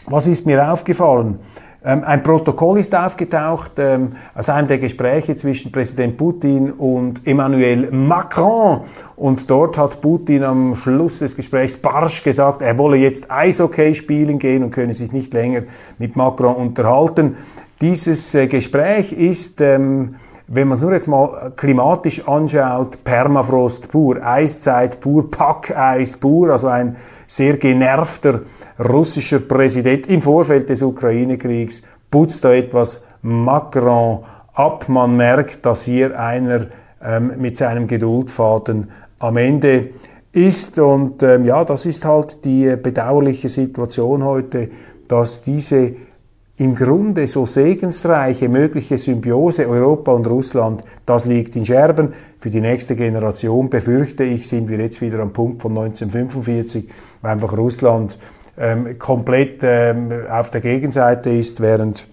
Was 0.06 0.26
ist 0.26 0.46
mir 0.46 0.72
aufgefallen? 0.72 1.38
Ähm, 1.84 2.04
ein 2.04 2.22
Protokoll 2.22 2.78
ist 2.78 2.94
aufgetaucht 2.94 3.72
ähm, 3.78 4.12
aus 4.34 4.48
einem 4.48 4.68
der 4.68 4.78
Gespräche 4.78 5.34
zwischen 5.34 5.72
Präsident 5.72 6.16
Putin 6.16 6.70
und 6.70 7.26
Emmanuel 7.26 7.90
Macron. 7.90 8.82
Und 9.16 9.50
dort 9.50 9.76
hat 9.78 10.00
Putin 10.00 10.44
am 10.44 10.76
Schluss 10.76 11.18
des 11.18 11.34
Gesprächs 11.34 11.76
barsch 11.76 12.22
gesagt, 12.22 12.62
er 12.62 12.78
wolle 12.78 12.98
jetzt 12.98 13.30
Eishockey 13.30 13.94
spielen 13.94 14.38
gehen 14.38 14.62
und 14.62 14.70
könne 14.70 14.94
sich 14.94 15.12
nicht 15.12 15.34
länger 15.34 15.62
mit 15.98 16.14
Macron 16.14 16.54
unterhalten. 16.54 17.36
Dieses 17.80 18.32
äh, 18.36 18.46
Gespräch 18.46 19.12
ist 19.12 19.60
ähm, 19.60 20.14
wenn 20.48 20.68
man 20.68 20.76
es 20.76 20.82
nur 20.82 20.92
jetzt 20.92 21.08
mal 21.08 21.52
klimatisch 21.56 22.26
anschaut, 22.26 23.04
Permafrost 23.04 23.90
pur, 23.90 24.24
Eiszeit 24.24 25.00
pur, 25.00 25.30
Packeis 25.30 26.16
pur, 26.16 26.50
also 26.50 26.68
ein 26.68 26.96
sehr 27.26 27.56
genervter 27.56 28.40
russischer 28.78 29.40
Präsident 29.40 30.06
im 30.08 30.20
Vorfeld 30.20 30.68
des 30.68 30.82
Ukraine-Kriegs 30.82 31.82
putzt 32.10 32.44
da 32.44 32.52
etwas 32.52 33.02
Macron 33.22 34.24
ab. 34.52 34.88
Man 34.88 35.16
merkt, 35.16 35.64
dass 35.64 35.84
hier 35.84 36.18
einer 36.18 36.66
ähm, 37.02 37.32
mit 37.38 37.56
seinem 37.56 37.86
Geduldfaden 37.86 38.90
am 39.18 39.36
Ende 39.36 39.90
ist. 40.32 40.78
Und 40.78 41.22
ähm, 41.22 41.44
ja, 41.44 41.64
das 41.64 41.86
ist 41.86 42.04
halt 42.04 42.44
die 42.44 42.76
bedauerliche 42.76 43.48
Situation 43.48 44.24
heute, 44.24 44.70
dass 45.08 45.42
diese 45.42 45.94
im 46.62 46.76
Grunde 46.76 47.26
so 47.26 47.44
segensreiche 47.44 48.48
mögliche 48.48 48.96
Symbiose 48.96 49.68
Europa 49.68 50.12
und 50.12 50.28
Russland, 50.28 50.82
das 51.04 51.24
liegt 51.24 51.56
in 51.56 51.66
Scherben. 51.66 52.12
Für 52.38 52.50
die 52.50 52.60
nächste 52.60 52.94
Generation 52.94 53.68
befürchte 53.68 54.22
ich, 54.22 54.46
sind 54.46 54.68
wir 54.68 54.78
jetzt 54.78 55.00
wieder 55.00 55.18
am 55.18 55.32
Punkt 55.32 55.60
von 55.60 55.72
1945, 55.72 56.88
weil 57.20 57.32
einfach 57.32 57.58
Russland 57.58 58.16
ähm, 58.56 58.96
komplett 58.96 59.60
ähm, 59.62 60.12
auf 60.30 60.50
der 60.50 60.60
Gegenseite 60.60 61.30
ist, 61.30 61.60
während 61.60 62.06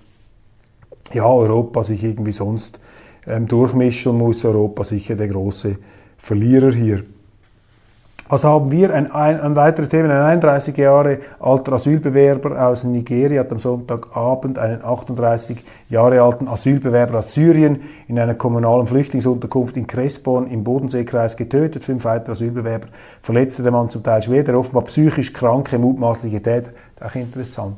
ja, 1.14 1.26
Europa 1.26 1.84
sich 1.84 2.04
irgendwie 2.04 2.32
sonst 2.32 2.80
ähm, 3.28 3.48
durchmischen 3.48 4.18
muss. 4.18 4.46
Europa 4.46 4.84
sicher 4.84 5.16
der 5.16 5.28
große 5.28 5.76
Verlierer 6.18 6.72
hier. 6.72 7.04
Also 8.32 8.48
haben 8.48 8.72
wir 8.72 8.94
ein, 8.94 9.12
ein, 9.12 9.42
ein 9.42 9.56
weiteres 9.56 9.90
Thema, 9.90 10.14
ein 10.14 10.38
31 10.40 10.78
Jahre 10.78 11.18
alter 11.40 11.74
Asylbewerber 11.74 12.64
aus 12.68 12.84
Nigeria 12.84 13.40
hat 13.40 13.52
am 13.52 13.58
Sonntagabend 13.58 14.60
einen 14.60 14.86
38 14.86 15.58
Jahre 15.90 16.22
alten 16.22 16.48
Asylbewerber 16.48 17.20
aus 17.20 17.34
Syrien 17.34 17.82
in 18.08 18.20
einer 18.20 18.36
kommunalen 18.36 18.86
Flüchtlingsunterkunft 18.86 19.78
in 19.78 19.88
Crespon 19.88 20.46
im 20.46 20.64
Bodenseekreis 20.64 21.38
getötet. 21.38 21.84
Fünf 21.84 22.06
weitere 22.06 22.34
Asylbewerber 22.34 22.90
verletzte 23.24 23.64
der 23.64 23.72
Mann 23.72 23.90
zum 23.90 24.04
Teil 24.04 24.22
schwer. 24.22 24.44
Der 24.44 24.60
offenbar 24.60 24.84
psychisch 24.84 25.34
kranke, 25.34 25.80
mutmaßliche 25.80 26.44
Täter, 26.44 26.70
auch 27.04 27.16
interessant. 27.16 27.78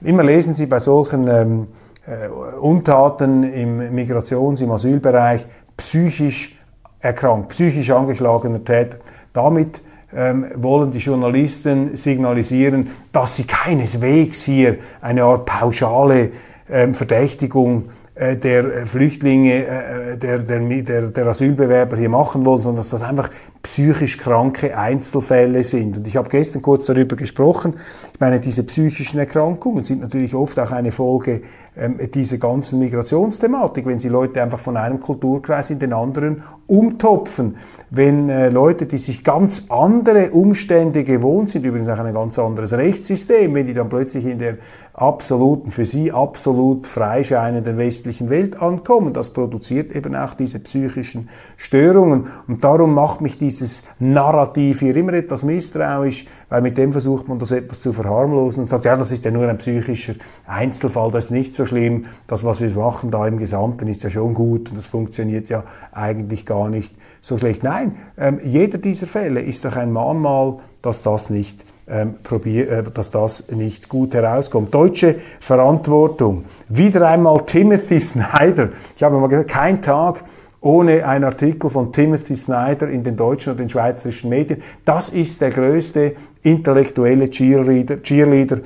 Immer 0.00 0.22
lesen 0.22 0.54
Sie 0.54 0.66
bei 0.66 0.78
solchen 0.78 1.26
ähm, 1.26 1.66
äh, 2.06 2.28
Untaten 2.28 3.42
im 3.42 3.80
Migrations-, 3.92 4.62
im 4.62 4.70
Asylbereich 4.70 5.44
psychisch 5.76 6.56
erkrankt, 7.00 7.48
psychisch 7.48 7.90
angeschlagener 7.90 8.62
Täter. 8.64 8.98
Damit 9.32 9.82
ähm, 10.14 10.46
wollen 10.54 10.90
die 10.90 10.98
Journalisten 10.98 11.96
signalisieren, 11.96 12.90
dass 13.12 13.36
sie 13.36 13.44
keineswegs 13.44 14.44
hier 14.44 14.78
eine 15.00 15.24
Art 15.24 15.46
pauschale 15.46 16.30
ähm, 16.70 16.94
Verdächtigung 16.94 17.90
der 18.18 18.86
Flüchtlinge, 18.86 19.66
äh, 19.66 20.16
der, 20.16 20.38
der, 20.40 20.58
der, 20.60 21.02
der 21.02 21.26
Asylbewerber 21.26 21.96
hier 21.96 22.08
machen 22.08 22.44
wollen, 22.44 22.62
sondern 22.62 22.82
dass 22.82 22.90
das 22.90 23.02
einfach 23.02 23.30
psychisch 23.62 24.18
kranke 24.18 24.76
Einzelfälle 24.76 25.62
sind. 25.62 25.98
Und 25.98 26.06
ich 26.06 26.16
habe 26.16 26.28
gestern 26.28 26.62
kurz 26.62 26.86
darüber 26.86 27.16
gesprochen. 27.16 27.74
Ich 28.12 28.20
meine, 28.20 28.40
diese 28.40 28.64
psychischen 28.64 29.20
Erkrankungen 29.20 29.84
sind 29.84 30.00
natürlich 30.00 30.34
oft 30.34 30.58
auch 30.58 30.72
eine 30.72 30.90
Folge 30.90 31.42
ähm, 31.76 31.98
dieser 32.12 32.38
ganzen 32.38 32.80
Migrationsthematik, 32.80 33.86
wenn 33.86 34.00
sie 34.00 34.08
Leute 34.08 34.42
einfach 34.42 34.58
von 34.58 34.76
einem 34.76 34.98
Kulturkreis 34.98 35.70
in 35.70 35.78
den 35.78 35.92
anderen 35.92 36.42
umtopfen. 36.66 37.56
Wenn 37.90 38.28
äh, 38.28 38.48
Leute, 38.48 38.86
die 38.86 38.98
sich 38.98 39.22
ganz 39.22 39.66
andere 39.68 40.32
Umstände 40.32 41.04
gewohnt 41.04 41.50
sind, 41.50 41.64
übrigens 41.64 41.88
auch 41.88 41.98
ein 41.98 42.14
ganz 42.14 42.36
anderes 42.38 42.72
Rechtssystem, 42.72 43.54
wenn 43.54 43.66
die 43.66 43.74
dann 43.74 43.88
plötzlich 43.88 44.26
in 44.26 44.40
der 44.40 44.58
absoluten, 45.00 45.72
für 45.72 45.84
sie 45.84 46.12
absolut 46.12 46.86
freischeinenden 46.86 47.76
westlichen 47.76 48.30
Welt 48.30 48.60
ankommen, 48.60 49.12
das 49.12 49.30
produziert 49.30 49.94
eben 49.96 50.14
auch 50.14 50.34
diese 50.34 50.60
psychischen 50.60 51.28
Störungen. 51.56 52.28
Und 52.46 52.62
darum 52.62 52.94
macht 52.94 53.20
mich 53.20 53.36
die 53.38 53.48
dieses 53.48 53.84
Narrativ 53.98 54.80
hier 54.80 54.94
immer 54.94 55.14
etwas 55.14 55.42
misstrauisch, 55.42 56.26
weil 56.50 56.60
mit 56.60 56.76
dem 56.76 56.92
versucht 56.92 57.28
man 57.28 57.38
das 57.38 57.50
etwas 57.50 57.80
zu 57.80 57.94
verharmlosen 57.94 58.62
und 58.62 58.68
sagt, 58.68 58.84
ja, 58.84 58.94
das 58.96 59.10
ist 59.10 59.24
ja 59.24 59.30
nur 59.30 59.48
ein 59.48 59.56
psychischer 59.56 60.14
Einzelfall, 60.46 61.10
das 61.10 61.26
ist 61.26 61.30
nicht 61.30 61.54
so 61.54 61.64
schlimm, 61.64 62.04
das, 62.26 62.44
was 62.44 62.60
wir 62.60 62.70
machen 62.70 63.10
da 63.10 63.26
im 63.26 63.38
Gesamten, 63.38 63.88
ist 63.88 64.02
ja 64.02 64.10
schon 64.10 64.34
gut 64.34 64.68
und 64.68 64.76
das 64.76 64.86
funktioniert 64.86 65.48
ja 65.48 65.64
eigentlich 65.92 66.44
gar 66.44 66.68
nicht 66.68 66.94
so 67.22 67.38
schlecht. 67.38 67.62
Nein, 67.62 67.96
ähm, 68.18 68.38
jeder 68.44 68.76
dieser 68.76 69.06
Fälle 69.06 69.40
ist 69.40 69.64
doch 69.64 69.76
ein 69.76 69.92
Mahnmal, 69.92 70.58
dass 70.82 71.00
das 71.00 71.30
nicht 71.30 71.64
ähm, 71.90 72.14
probier, 72.22 72.70
äh, 72.70 72.82
dass 72.92 73.10
das 73.10 73.48
nicht 73.50 73.88
gut 73.88 74.14
herauskommt. 74.14 74.72
Deutsche 74.72 75.16
Verantwortung. 75.40 76.44
Wieder 76.68 77.08
einmal 77.08 77.44
Timothy 77.44 78.00
Snyder. 78.00 78.70
Ich 78.96 79.02
habe 79.02 79.18
mal 79.18 79.28
gesagt, 79.28 79.50
kein 79.50 79.82
Tag 79.82 80.24
ohne 80.60 81.06
einen 81.06 81.24
Artikel 81.24 81.70
von 81.70 81.92
Timothy 81.92 82.34
Snyder 82.34 82.88
in 82.88 83.04
den 83.04 83.16
deutschen 83.16 83.52
und 83.52 83.60
den 83.60 83.68
schweizerischen 83.68 84.30
Medien. 84.30 84.62
Das 84.84 85.08
ist 85.08 85.40
der 85.40 85.50
größte 85.50 86.14
intellektuelle 86.42 87.30
Cheerleader, 87.30 88.02
Cheerleader 88.02 88.58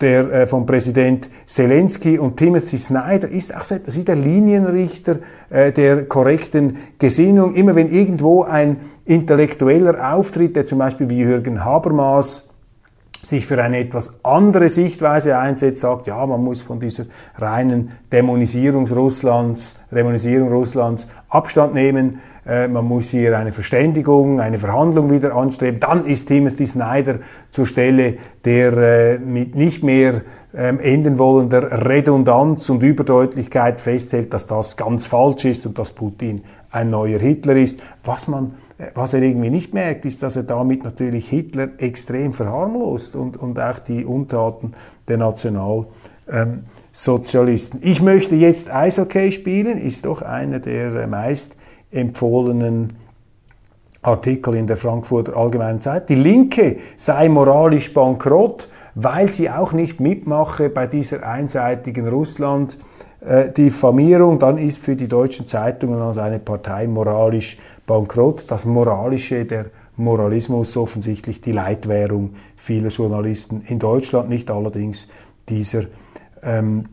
der 0.00 0.32
äh, 0.32 0.46
von 0.46 0.66
Präsident 0.66 1.28
Zelensky 1.46 2.18
und 2.18 2.36
Timothy 2.36 2.78
Snyder 2.78 3.28
ist 3.28 3.54
auch 3.54 3.64
so 3.64 3.74
etwas 3.74 3.96
wie 3.96 4.04
der 4.04 4.16
Linienrichter 4.16 5.18
äh, 5.50 5.72
der 5.72 6.06
korrekten 6.06 6.76
Gesinnung. 6.98 7.54
Immer 7.54 7.74
wenn 7.74 7.88
irgendwo 7.88 8.44
ein 8.44 8.78
Intellektueller 9.04 10.14
auftritt, 10.14 10.56
der 10.56 10.66
zum 10.66 10.78
Beispiel 10.78 11.08
wie 11.10 11.18
Jürgen 11.18 11.64
Habermas 11.64 12.49
sich 13.22 13.46
für 13.46 13.62
eine 13.62 13.78
etwas 13.78 14.20
andere 14.24 14.68
Sichtweise 14.68 15.38
einsetzt, 15.38 15.80
sagt, 15.80 16.06
ja, 16.06 16.24
man 16.26 16.42
muss 16.42 16.62
von 16.62 16.80
dieser 16.80 17.04
reinen 17.36 17.92
Dämonisierung 18.12 18.86
Russlands, 18.86 19.78
Dämonisierung 19.90 20.48
Russlands 20.50 21.08
Abstand 21.28 21.74
nehmen, 21.74 22.20
äh, 22.46 22.66
man 22.68 22.86
muss 22.86 23.10
hier 23.10 23.38
eine 23.38 23.52
Verständigung, 23.52 24.40
eine 24.40 24.58
Verhandlung 24.58 25.10
wieder 25.10 25.34
anstreben, 25.34 25.80
dann 25.80 26.06
ist 26.06 26.26
Timothy 26.26 26.66
Snyder 26.66 27.18
zur 27.50 27.66
Stelle, 27.66 28.16
der 28.44 28.76
äh, 28.76 29.18
mit 29.18 29.54
nicht 29.54 29.84
mehr 29.84 30.22
ähm, 30.54 30.80
enden 30.80 31.18
wollender 31.18 31.86
Redundanz 31.86 32.68
und 32.70 32.82
Überdeutlichkeit 32.82 33.80
festhält, 33.80 34.34
dass 34.34 34.46
das 34.46 34.76
ganz 34.76 35.06
falsch 35.06 35.44
ist 35.44 35.66
und 35.66 35.78
dass 35.78 35.92
Putin 35.92 36.42
ein 36.72 36.90
neuer 36.90 37.18
Hitler 37.18 37.56
ist, 37.56 37.80
was 38.04 38.26
man 38.26 38.54
was 38.94 39.14
er 39.14 39.22
irgendwie 39.22 39.50
nicht 39.50 39.74
merkt, 39.74 40.04
ist, 40.04 40.22
dass 40.22 40.36
er 40.36 40.44
damit 40.44 40.84
natürlich 40.84 41.28
Hitler 41.28 41.70
extrem 41.78 42.32
verharmlost 42.32 43.16
und, 43.16 43.36
und 43.36 43.58
auch 43.60 43.78
die 43.78 44.04
Untaten 44.04 44.74
der 45.08 45.18
Nationalsozialisten. 45.18 47.80
ich 47.82 48.00
möchte 48.00 48.36
jetzt 48.36 48.72
Eishockey 48.72 49.32
spielen, 49.32 49.78
ist 49.78 50.04
doch 50.04 50.22
einer 50.22 50.60
der 50.60 51.06
meist 51.06 51.56
empfohlenen 51.90 52.92
Artikel 54.02 54.54
in 54.54 54.66
der 54.66 54.78
Frankfurter 54.78 55.36
Allgemeinen 55.36 55.82
Zeit. 55.82 56.08
Die 56.08 56.14
Linke 56.14 56.78
sei 56.96 57.28
moralisch 57.28 57.92
bankrott, 57.92 58.70
weil 58.94 59.30
sie 59.30 59.50
auch 59.50 59.72
nicht 59.72 60.00
mitmache 60.00 60.70
bei 60.70 60.86
dieser 60.86 61.26
einseitigen 61.26 62.08
Russland-Diffamierung. 62.08 64.38
Dann 64.38 64.56
ist 64.56 64.78
für 64.78 64.96
die 64.96 65.08
deutschen 65.08 65.46
Zeitungen 65.46 66.00
als 66.00 66.16
eine 66.16 66.38
Partei 66.38 66.86
moralisch 66.86 67.58
bankrott. 67.58 67.70
Das 68.46 68.64
Moralische, 68.64 69.44
der 69.44 69.66
Moralismus 69.96 70.76
offensichtlich 70.76 71.40
die 71.40 71.52
Leitwährung 71.52 72.34
vieler 72.56 72.88
Journalisten 72.88 73.62
in 73.66 73.78
Deutschland, 73.78 74.28
nicht 74.28 74.50
allerdings 74.50 75.08
dieser 75.48 75.82
ähm, 76.42 76.86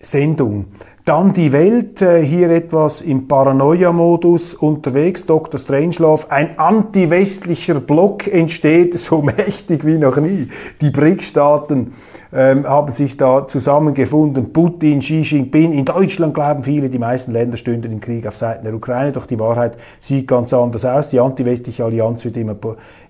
Sendung. 0.00 0.66
Dann 1.08 1.32
die 1.32 1.52
Welt, 1.52 2.02
äh, 2.02 2.22
hier 2.22 2.50
etwas 2.50 3.00
im 3.00 3.28
Paranoia-Modus 3.28 4.52
unterwegs. 4.52 5.24
Dr. 5.24 5.58
Strangelove, 5.58 6.30
ein 6.30 6.58
anti-westlicher 6.58 7.80
Block 7.80 8.26
entsteht, 8.30 8.98
so 8.98 9.22
mächtig 9.38 9.86
wie 9.86 9.96
noch 9.96 10.18
nie. 10.18 10.48
Die 10.82 10.90
BRIC-Staaten 10.90 11.94
ähm, 12.30 12.68
haben 12.68 12.92
sich 12.92 13.16
da 13.16 13.46
zusammengefunden. 13.46 14.52
Putin, 14.52 15.00
Xi 15.00 15.22
Jinping. 15.22 15.72
In 15.72 15.86
Deutschland 15.86 16.34
glauben 16.34 16.62
viele, 16.62 16.90
die 16.90 16.98
meisten 16.98 17.32
Länder 17.32 17.56
stünden 17.56 17.90
im 17.90 18.00
Krieg 18.00 18.26
auf 18.26 18.36
Seiten 18.36 18.64
der 18.64 18.74
Ukraine. 18.74 19.12
Doch 19.12 19.24
die 19.24 19.38
Wahrheit 19.38 19.78
sieht 20.00 20.28
ganz 20.28 20.52
anders 20.52 20.84
aus. 20.84 21.08
Die 21.08 21.20
anti-westliche 21.20 21.86
Allianz 21.86 22.26
wird 22.26 22.36
immer, 22.36 22.56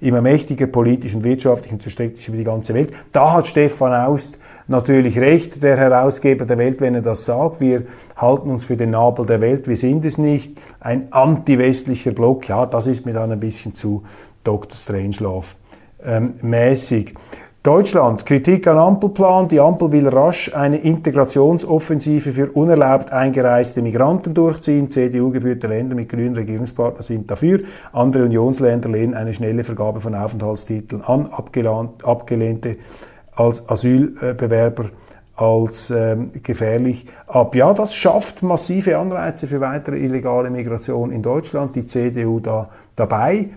immer 0.01 0.21
mächtiger, 0.21 0.69
politisch 0.69 1.17
und 1.17 1.25
wirtschaftlich 1.25 1.73
und 1.73 1.83
zerstreckt 1.83 2.27
über 2.29 2.37
die 2.37 2.45
ganze 2.45 2.75
Welt. 2.75 2.93
Da 3.11 3.33
hat 3.33 3.49
Stefan 3.49 3.93
Aust 3.93 4.39
natürlich 4.69 5.19
recht, 5.19 5.63
der 5.63 5.77
Herausgeber 5.77 6.45
der 6.45 6.59
Welt, 6.59 6.81
wenn 6.81 6.95
er 6.95 7.03
das 7.03 7.25
sagt. 7.25 7.61
Wir 7.61 7.83
halten 8.16 8.51
uns 8.51 8.64
für 8.64 8.77
den 8.77 8.90
Nabel 8.90 9.27
der 9.27 9.40
Welt. 9.40 9.68
Wir 9.68 9.77
sind 9.77 10.05
es 10.05 10.18
nicht. 10.18 10.59
Ein 10.81 11.12
anti-westlicher 11.12 12.12
Block, 12.12 12.48
ja, 12.48 12.66
das 12.66 12.87
ist 12.87 13.07
mir 13.07 13.12
dann 13.12 13.33
ein 13.33 13.40
bisschen 13.40 13.74
zu 13.74 14.03
Dr. 14.44 14.77
Strangelove 14.77 15.55
ähm. 16.05 16.35
Deutschland, 17.64 18.24
Kritik 18.24 18.68
an 18.68 18.79
Ampelplan. 18.79 19.48
Die 19.48 19.61
Ampel 19.61 19.90
will 19.90 20.09
rasch 20.09 20.55
eine 20.55 20.79
Integrationsoffensive 20.79 22.31
für 22.31 22.53
unerlaubt 22.53 23.12
eingereiste 23.12 23.83
Migranten 23.83 24.33
durchziehen. 24.33 24.88
CDU-geführte 24.88 25.66
Länder 25.66 25.96
mit 25.96 26.09
grünen 26.09 26.37
Regierungspartnern 26.37 27.03
sind 27.03 27.31
dafür. 27.31 27.61
Andere 27.92 28.24
Unionsländer 28.24 28.88
lehnen 28.88 29.14
eine 29.14 29.35
schnelle 29.35 29.64
Vergabe 29.64 30.01
von 30.01 30.14
Aufenthaltstiteln 30.14 31.03
an. 31.03 31.31
Abgelehnte 31.31 32.77
als 33.35 33.68
Asylbewerber 33.68 34.87
als 35.38 35.90
ähm, 35.90 36.33
gefährlich 36.42 37.07
ab. 37.29 37.55
Ja, 37.55 37.72
das 37.72 37.94
schafft 37.94 38.42
massive 38.42 38.98
Anreize 38.98 39.46
für 39.46 39.61
weitere 39.61 39.96
illegale 39.98 40.51
Migration 40.51 41.12
in 41.12 41.22
Deutschland. 41.22 41.77
Die 41.77 41.87
CDU 41.87 42.40
da 42.40 42.68
dabei. 42.96 43.51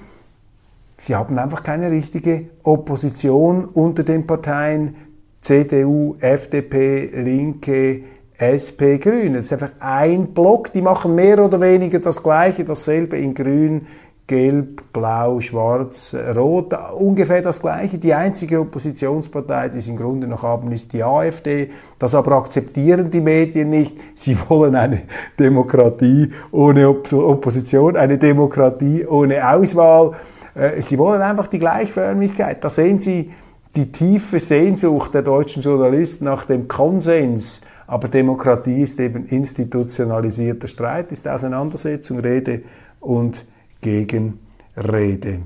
Sie 0.98 1.16
haben 1.16 1.40
einfach 1.40 1.64
keine 1.64 1.90
richtige 1.90 2.50
Opposition 2.62 3.66
unter 3.66 4.04
den 4.04 4.28
Parteien 4.28 4.96
CDU, 5.40 6.18
FDP, 6.20 7.10
Linke, 7.16 8.04
SP, 8.38 9.00
Grüne. 9.00 9.38
Das 9.38 9.46
ist 9.46 9.54
einfach 9.54 9.72
ein 9.80 10.36
Block, 10.36 10.72
die 10.74 10.84
machen 10.84 11.16
mehr 11.16 11.44
oder 11.44 11.60
weniger 11.62 11.98
das 11.98 12.22
Gleiche, 12.22 12.64
dasselbe 12.64 13.18
in 13.18 13.34
Grün, 13.34 13.88
Gelb, 14.32 14.94
Blau, 14.94 15.42
Schwarz, 15.42 16.16
Rot, 16.38 16.74
ungefähr 16.96 17.42
das 17.42 17.60
Gleiche. 17.60 17.98
Die 17.98 18.14
einzige 18.14 18.62
Oppositionspartei, 18.62 19.68
die 19.68 19.82
sie 19.82 19.92
im 19.92 19.98
Grunde 19.98 20.26
noch 20.26 20.44
haben, 20.44 20.72
ist 20.72 20.94
die 20.94 21.04
AfD. 21.04 21.70
Das 22.00 22.16
aber 22.16 22.38
akzeptieren 22.38 23.12
die 23.12 23.20
Medien 23.20 23.70
nicht. 23.70 23.98
Sie 24.14 24.38
wollen 24.48 24.76
eine 24.76 25.02
Demokratie 25.38 26.32
ohne 26.50 26.88
Opposition, 26.88 27.98
eine 27.98 28.18
Demokratie 28.18 29.06
ohne 29.06 29.50
Auswahl. 29.50 30.12
Äh, 30.56 30.82
sie 30.82 30.98
wollen 30.98 31.22
einfach 31.22 31.48
die 31.48 31.60
Gleichförmigkeit. 31.60 32.64
Da 32.64 32.70
sehen 32.70 33.00
Sie 33.00 33.34
die 33.76 33.92
tiefe 33.92 34.40
Sehnsucht 34.40 35.14
der 35.14 35.24
deutschen 35.24 35.62
Journalisten 35.62 36.24
nach 36.24 36.46
dem 36.46 36.70
Konsens. 36.70 37.64
Aber 37.86 38.08
Demokratie 38.08 38.84
ist 38.84 38.98
eben 39.02 39.26
institutionalisierter 39.26 40.70
Streit, 40.70 41.12
ist 41.12 41.28
Auseinandersetzung, 41.28 42.22
Rede 42.22 42.62
und 43.02 43.46
Gegenrede. 43.82 45.40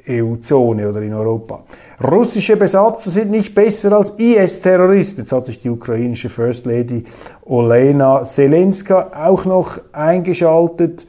EU-Zone 0.07 0.89
oder 0.89 1.01
in 1.01 1.13
Europa. 1.13 1.63
Russische 2.03 2.57
Besatzer 2.57 3.09
sind 3.09 3.31
nicht 3.31 3.55
besser 3.55 3.93
als 3.93 4.11
IS-Terroristen. 4.11 5.21
Jetzt 5.21 5.31
hat 5.31 5.45
sich 5.45 5.59
die 5.59 5.69
ukrainische 5.69 6.29
First 6.29 6.65
Lady 6.65 7.05
Olena 7.45 8.23
Zelenska 8.23 9.11
auch 9.15 9.45
noch 9.45 9.79
eingeschaltet 9.93 11.05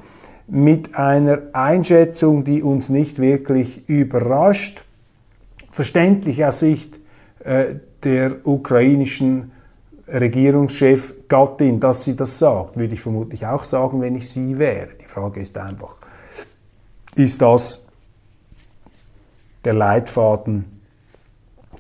mit 0.46 0.94
einer 0.94 1.42
Einschätzung, 1.52 2.44
die 2.44 2.62
uns 2.62 2.88
nicht 2.88 3.18
wirklich 3.18 3.88
überrascht. 3.88 4.84
Verständlich 5.70 6.44
aus 6.44 6.60
Sicht 6.60 7.00
äh, 7.44 7.76
der 8.02 8.46
ukrainischen 8.46 9.52
Regierungschef 10.06 11.14
Gattin, 11.28 11.80
dass 11.80 12.04
sie 12.04 12.14
das 12.14 12.38
sagt, 12.38 12.76
würde 12.76 12.94
ich 12.94 13.00
vermutlich 13.00 13.46
auch 13.46 13.64
sagen, 13.64 14.00
wenn 14.02 14.16
ich 14.16 14.28
sie 14.28 14.58
wäre. 14.58 14.88
Die 15.00 15.06
Frage 15.06 15.40
ist 15.40 15.56
einfach, 15.56 15.96
ist 17.16 17.40
das 17.40 17.86
der 19.64 19.72
Leitfaden 19.72 20.66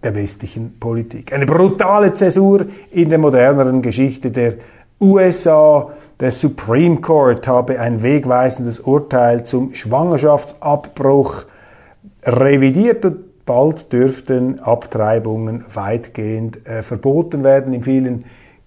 der 0.02 0.14
westlichen 0.14 0.78
Politik. 0.78 1.32
Eine 1.32 1.46
brutale 1.46 2.12
Zäsur 2.12 2.66
in 2.92 3.08
der 3.08 3.18
moderneren 3.18 3.82
Geschichte 3.82 4.30
der 4.30 4.54
USA. 5.00 5.90
Der 6.20 6.30
Supreme 6.30 7.00
Court 7.00 7.46
habe 7.48 7.80
ein 7.80 8.02
wegweisendes 8.02 8.80
Urteil 8.80 9.44
zum 9.44 9.74
Schwangerschaftsabbruch 9.74 11.44
revidiert 12.24 13.04
und 13.04 13.44
bald 13.44 13.92
dürften 13.92 14.60
Abtreibungen 14.60 15.64
weitgehend 15.72 16.66
äh, 16.66 16.82
verboten 16.82 17.44
werden 17.44 17.74
in 17.74 17.82
vielen 17.82 18.24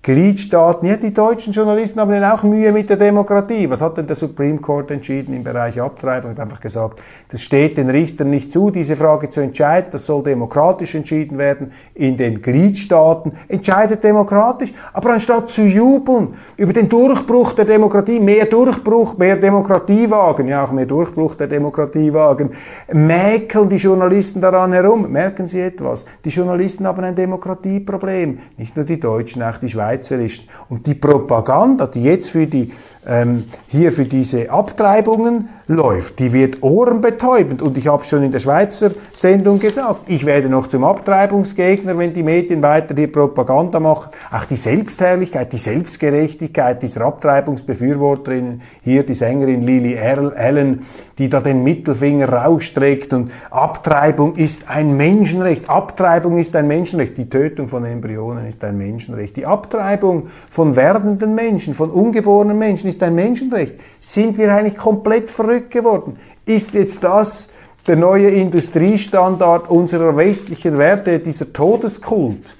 Gliedstaaten. 0.07 0.87
Ja, 0.87 0.95
die 0.95 1.13
deutschen 1.13 1.51
Journalisten 1.51 1.99
haben 1.99 2.23
auch 2.23 2.41
Mühe 2.43 2.71
mit 2.71 2.89
der 2.89 2.95
Demokratie. 2.95 3.69
Was 3.69 3.81
hat 3.81 3.97
denn 3.97 4.07
der 4.07 4.15
Supreme 4.15 4.57
Court 4.57 4.89
entschieden 4.89 5.35
im 5.35 5.43
Bereich 5.43 5.81
Abtreibung? 5.81 6.31
Hat 6.31 6.39
einfach 6.39 6.61
gesagt, 6.61 7.01
das 7.29 7.41
steht 7.41 7.77
den 7.77 7.89
Richtern 7.89 8.29
nicht 8.29 8.49
zu, 8.49 8.71
diese 8.71 8.95
Frage 8.95 9.29
zu 9.29 9.41
entscheiden. 9.41 9.89
Das 9.91 10.05
soll 10.05 10.23
demokratisch 10.23 10.95
entschieden 10.95 11.37
werden 11.37 11.73
in 11.93 12.15
den 12.15 12.41
Gliedstaaten. 12.41 13.33
Entscheidet 13.49 14.01
demokratisch. 14.01 14.71
Aber 14.93 15.11
anstatt 15.11 15.49
zu 15.49 15.63
jubeln 15.63 16.35
über 16.55 16.71
den 16.71 16.87
Durchbruch 16.87 17.51
der 17.51 17.65
Demokratie, 17.65 18.21
mehr 18.21 18.45
Durchbruch, 18.45 19.17
mehr 19.17 19.35
Demokratie 19.35 20.09
wagen, 20.09 20.47
ja 20.47 20.63
auch 20.63 20.71
mehr 20.71 20.85
Durchbruch 20.85 21.35
der 21.35 21.47
Demokratie 21.47 22.13
wagen, 22.13 22.51
mäkeln 22.93 23.67
die 23.67 23.75
Journalisten 23.75 24.39
daran 24.39 24.71
herum. 24.71 25.11
Merken 25.11 25.47
Sie 25.47 25.59
etwas? 25.59 26.05
Die 26.23 26.29
Journalisten 26.29 26.87
haben 26.87 27.03
ein 27.03 27.15
Demokratieproblem. 27.15 28.39
Nicht 28.55 28.77
nur 28.77 28.85
die 28.85 29.01
Deutschen, 29.01 29.43
auch 29.43 29.57
die 29.57 29.67
Schweizer 29.67 29.86
schweizerisch. 29.87 30.43
Und 30.69 30.85
die 30.85 30.95
Propaganda, 30.95 31.87
die 31.87 32.03
jetzt 32.03 32.29
für 32.29 32.45
die 32.45 32.71
ähm, 33.07 33.45
hier 33.67 33.91
für 33.91 34.05
diese 34.05 34.51
Abtreibungen 34.51 35.49
läuft, 35.67 36.19
die 36.19 36.33
wird 36.33 36.61
ohrenbetäubend. 36.61 37.61
Und 37.61 37.77
ich 37.77 37.87
habe 37.87 38.03
schon 38.03 38.23
in 38.23 38.31
der 38.31 38.39
Schweizer 38.39 38.91
Sendung 39.13 39.59
gesagt, 39.59 40.05
ich 40.07 40.25
werde 40.25 40.49
noch 40.49 40.67
zum 40.67 40.83
Abtreibungsgegner, 40.83 41.97
wenn 41.97 42.13
die 42.13 42.23
Medien 42.23 42.61
weiter 42.61 42.95
hier 42.95 43.11
Propaganda 43.11 43.79
machen. 43.79 44.11
Auch 44.31 44.45
die 44.45 44.57
Selbstherrlichkeit, 44.57 45.53
die 45.53 45.57
Selbstgerechtigkeit 45.57 46.81
dieser 46.83 47.01
Abtreibungsbefürworterinnen, 47.01 48.61
hier 48.81 49.05
die 49.05 49.13
Sängerin 49.13 49.61
Lily 49.63 49.97
Allen, 49.97 50.81
die 51.17 51.29
da 51.29 51.39
den 51.39 51.63
Mittelfinger 51.63 52.29
rausstreckt 52.29 53.13
und 53.13 53.31
Abtreibung 53.49 54.35
ist 54.35 54.69
ein 54.69 54.95
Menschenrecht. 54.97 55.69
Abtreibung 55.69 56.37
ist 56.37 56.55
ein 56.55 56.67
Menschenrecht. 56.67 57.17
Die 57.17 57.29
Tötung 57.29 57.67
von 57.67 57.85
Embryonen 57.85 58.45
ist 58.47 58.63
ein 58.63 58.77
Menschenrecht. 58.77 59.35
Die 59.37 59.45
Abtreibung 59.45 60.27
von 60.49 60.75
werdenden 60.75 61.33
Menschen, 61.33 61.73
von 61.73 61.89
ungeborenen 61.89 62.57
Menschen 62.57 62.89
ist 62.89 62.96
ist 62.97 63.03
ein 63.03 63.15
Menschenrecht. 63.15 63.75
Sind 63.99 64.37
wir 64.37 64.53
eigentlich 64.53 64.77
komplett 64.77 65.29
verrückt 65.29 65.71
geworden? 65.71 66.17
Ist 66.45 66.73
jetzt 66.73 67.03
das 67.03 67.49
der 67.85 67.95
neue 67.95 68.29
Industriestandard 68.29 69.69
unserer 69.69 70.17
westlichen 70.17 70.77
Werte, 70.77 71.19
dieser 71.19 71.53
Todeskult 71.53 72.55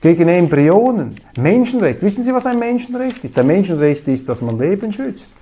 gegen 0.00 0.28
Embryonen? 0.28 1.20
Menschenrecht. 1.36 2.00
Wissen 2.02 2.22
Sie, 2.22 2.32
was 2.32 2.46
ein 2.46 2.58
Menschenrecht 2.58 3.24
ist? 3.24 3.38
Ein 3.38 3.48
Menschenrecht 3.48 4.06
ist, 4.08 4.28
dass 4.28 4.40
man 4.40 4.58
Leben 4.58 4.92
schützt. 4.92 5.34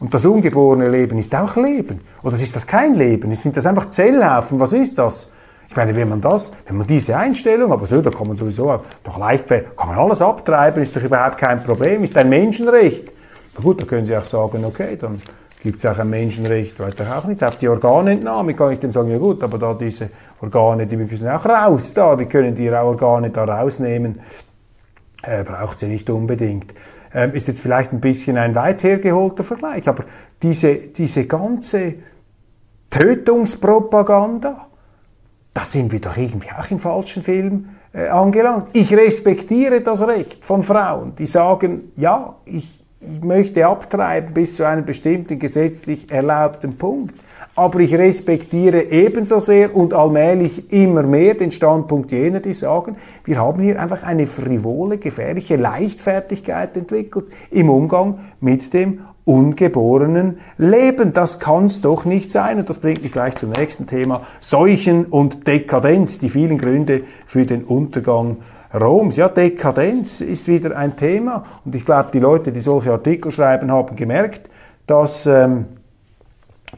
Und 0.00 0.12
das 0.12 0.24
ungeborene 0.24 0.88
Leben 0.88 1.18
ist 1.18 1.34
auch 1.34 1.56
Leben. 1.56 2.00
Oder 2.22 2.34
ist 2.34 2.54
das 2.54 2.66
kein 2.66 2.94
Leben? 2.94 3.34
Sind 3.34 3.56
das 3.56 3.66
einfach 3.66 3.90
Zellhaufen? 3.90 4.60
Was 4.60 4.72
ist 4.72 4.98
das? 4.98 5.30
Ich 5.68 5.76
meine, 5.76 5.94
wenn 5.94 6.08
man 6.08 6.20
das, 6.20 6.52
wenn 6.66 6.78
man 6.78 6.86
diese 6.86 7.16
Einstellung, 7.16 7.72
aber 7.72 7.86
so, 7.86 8.00
da 8.00 8.10
kann 8.10 8.26
man 8.26 8.36
sowieso 8.36 8.80
doch 9.04 9.18
leicht, 9.18 9.48
kann 9.48 9.88
man 9.88 9.98
alles 9.98 10.22
abtreiben, 10.22 10.82
ist 10.82 10.96
doch 10.96 11.02
überhaupt 11.02 11.36
kein 11.36 11.62
Problem, 11.62 12.02
ist 12.04 12.16
ein 12.16 12.28
Menschenrecht. 12.28 13.12
Gut, 13.62 13.82
da 13.82 13.86
können 13.86 14.06
Sie 14.06 14.16
auch 14.16 14.24
sagen, 14.24 14.64
okay, 14.64 14.96
dann 14.96 15.20
gibt 15.62 15.82
es 15.82 15.90
auch 15.90 15.98
ein 15.98 16.08
Menschenrecht, 16.08 16.78
weiß 16.78 16.94
ich 16.94 17.06
auch 17.06 17.24
nicht, 17.26 17.42
auf 17.42 17.58
die 17.58 17.68
Organentnahme 17.68 18.54
kann 18.54 18.72
ich 18.72 18.78
dem 18.78 18.92
sagen, 18.92 19.10
ja 19.10 19.18
gut, 19.18 19.42
aber 19.42 19.58
da 19.58 19.74
diese 19.74 20.10
Organe, 20.40 20.86
die 20.86 20.96
müssen 20.96 21.28
auch 21.28 21.44
raus 21.44 21.92
da, 21.94 22.16
wir 22.16 22.26
können 22.26 22.54
die 22.54 22.70
Organe 22.70 23.30
da 23.30 23.44
rausnehmen, 23.44 24.20
äh, 25.22 25.42
braucht 25.42 25.80
sie 25.80 25.88
nicht 25.88 26.08
unbedingt. 26.10 26.72
Ähm, 27.12 27.34
ist 27.34 27.48
jetzt 27.48 27.60
vielleicht 27.60 27.92
ein 27.92 28.00
bisschen 28.00 28.36
ein 28.36 28.54
weit 28.54 28.84
hergeholter 28.84 29.42
Vergleich, 29.42 29.88
aber 29.88 30.04
diese, 30.42 30.76
diese 30.76 31.26
ganze 31.26 31.94
Tötungspropaganda, 32.90 34.68
da 35.52 35.64
sind 35.64 35.90
wir 35.90 36.00
doch 36.00 36.16
irgendwie 36.16 36.50
auch 36.56 36.70
im 36.70 36.78
falschen 36.78 37.22
Film 37.24 37.70
äh, 37.92 38.08
angelangt. 38.08 38.68
Ich 38.74 38.94
respektiere 38.94 39.80
das 39.80 40.06
Recht 40.06 40.44
von 40.44 40.62
Frauen, 40.62 41.16
die 41.16 41.26
sagen, 41.26 41.92
ja, 41.96 42.36
ich 42.44 42.77
möchte 43.22 43.66
abtreiben 43.66 44.34
bis 44.34 44.56
zu 44.56 44.66
einem 44.66 44.84
bestimmten 44.84 45.38
gesetzlich 45.38 46.10
erlaubten 46.10 46.76
Punkt. 46.76 47.14
Aber 47.54 47.80
ich 47.80 47.94
respektiere 47.94 48.90
ebenso 48.90 49.38
sehr 49.38 49.74
und 49.74 49.94
allmählich 49.94 50.72
immer 50.72 51.02
mehr 51.02 51.34
den 51.34 51.50
Standpunkt 51.50 52.10
jener, 52.10 52.40
die 52.40 52.54
sagen, 52.54 52.96
wir 53.24 53.40
haben 53.40 53.62
hier 53.62 53.80
einfach 53.80 54.02
eine 54.02 54.26
frivole, 54.26 54.98
gefährliche 54.98 55.56
Leichtfertigkeit 55.56 56.76
entwickelt 56.76 57.26
im 57.50 57.70
Umgang 57.70 58.18
mit 58.40 58.72
dem 58.74 59.00
ungeborenen 59.24 60.38
Leben. 60.56 61.12
Das 61.12 61.38
kann 61.38 61.66
es 61.66 61.80
doch 61.80 62.04
nicht 62.04 62.32
sein. 62.32 62.58
Und 62.58 62.68
das 62.68 62.78
bringt 62.78 63.02
mich 63.02 63.12
gleich 63.12 63.36
zum 63.36 63.50
nächsten 63.50 63.86
Thema. 63.86 64.22
Seuchen 64.40 65.04
und 65.04 65.46
Dekadenz, 65.46 66.18
die 66.18 66.30
vielen 66.30 66.58
Gründe 66.58 67.02
für 67.26 67.44
den 67.44 67.64
Untergang 67.64 68.38
Roms. 68.74 69.16
Ja, 69.16 69.28
Dekadenz 69.28 70.20
ist 70.20 70.48
wieder 70.48 70.76
ein 70.76 70.96
Thema 70.96 71.44
und 71.64 71.74
ich 71.74 71.84
glaube, 71.84 72.10
die 72.12 72.18
Leute, 72.18 72.52
die 72.52 72.60
solche 72.60 72.92
Artikel 72.92 73.30
schreiben, 73.30 73.70
haben 73.70 73.96
gemerkt, 73.96 74.50
dass 74.86 75.26
ähm, 75.26 75.66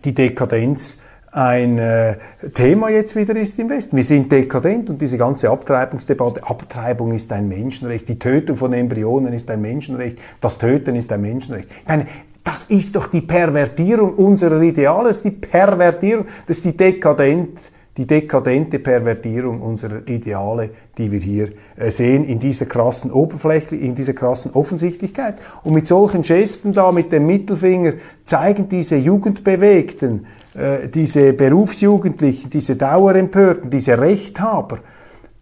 die 0.04 0.14
Dekadenz 0.14 0.98
ein 1.32 1.78
äh, 1.78 2.16
Thema 2.54 2.90
jetzt 2.90 3.14
wieder 3.14 3.36
ist 3.36 3.58
im 3.58 3.70
Westen. 3.70 3.96
Wir 3.96 4.04
sind 4.04 4.32
dekadent 4.32 4.90
und 4.90 5.00
diese 5.00 5.16
ganze 5.16 5.50
Abtreibungsdebatte, 5.50 6.42
Abtreibung 6.44 7.12
ist 7.12 7.32
ein 7.32 7.48
Menschenrecht, 7.48 8.08
die 8.08 8.18
Tötung 8.18 8.56
von 8.56 8.72
Embryonen 8.72 9.32
ist 9.32 9.48
ein 9.50 9.60
Menschenrecht, 9.60 10.18
das 10.40 10.58
Töten 10.58 10.96
ist 10.96 11.12
ein 11.12 11.20
Menschenrecht. 11.20 11.70
Ich 11.70 11.88
meine, 11.88 12.06
das 12.42 12.64
ist 12.64 12.96
doch 12.96 13.06
die 13.06 13.20
Pervertierung 13.20 14.14
unserer 14.14 14.60
Ideale, 14.60 15.08
das 15.08 15.18
ist 15.18 15.24
die 15.24 15.30
Pervertierung, 15.30 16.26
das 16.46 16.58
ist 16.58 16.64
die 16.64 16.76
Dekadenz 16.76 17.70
die 18.00 18.06
dekadente 18.06 18.78
Pervertierung 18.78 19.60
unserer 19.60 20.08
Ideale, 20.08 20.70
die 20.96 21.12
wir 21.12 21.20
hier 21.20 21.52
äh, 21.76 21.90
sehen, 21.90 22.24
in 22.24 22.38
dieser 22.38 22.64
krassen 22.64 23.12
Oberfläche, 23.12 23.76
in 23.76 23.94
dieser 23.94 24.14
krassen 24.14 24.52
Offensichtlichkeit. 24.54 25.36
Und 25.64 25.74
mit 25.74 25.86
solchen 25.86 26.22
Gesten 26.22 26.72
da, 26.72 26.92
mit 26.92 27.12
dem 27.12 27.26
Mittelfinger, 27.26 27.92
zeigen 28.24 28.70
diese 28.70 28.96
Jugendbewegten, 28.96 30.24
äh, 30.54 30.88
diese 30.88 31.34
Berufsjugendlichen, 31.34 32.48
diese 32.48 32.76
Dauerempörten, 32.76 33.68
diese 33.68 33.98
Rechthaber, 33.98 34.78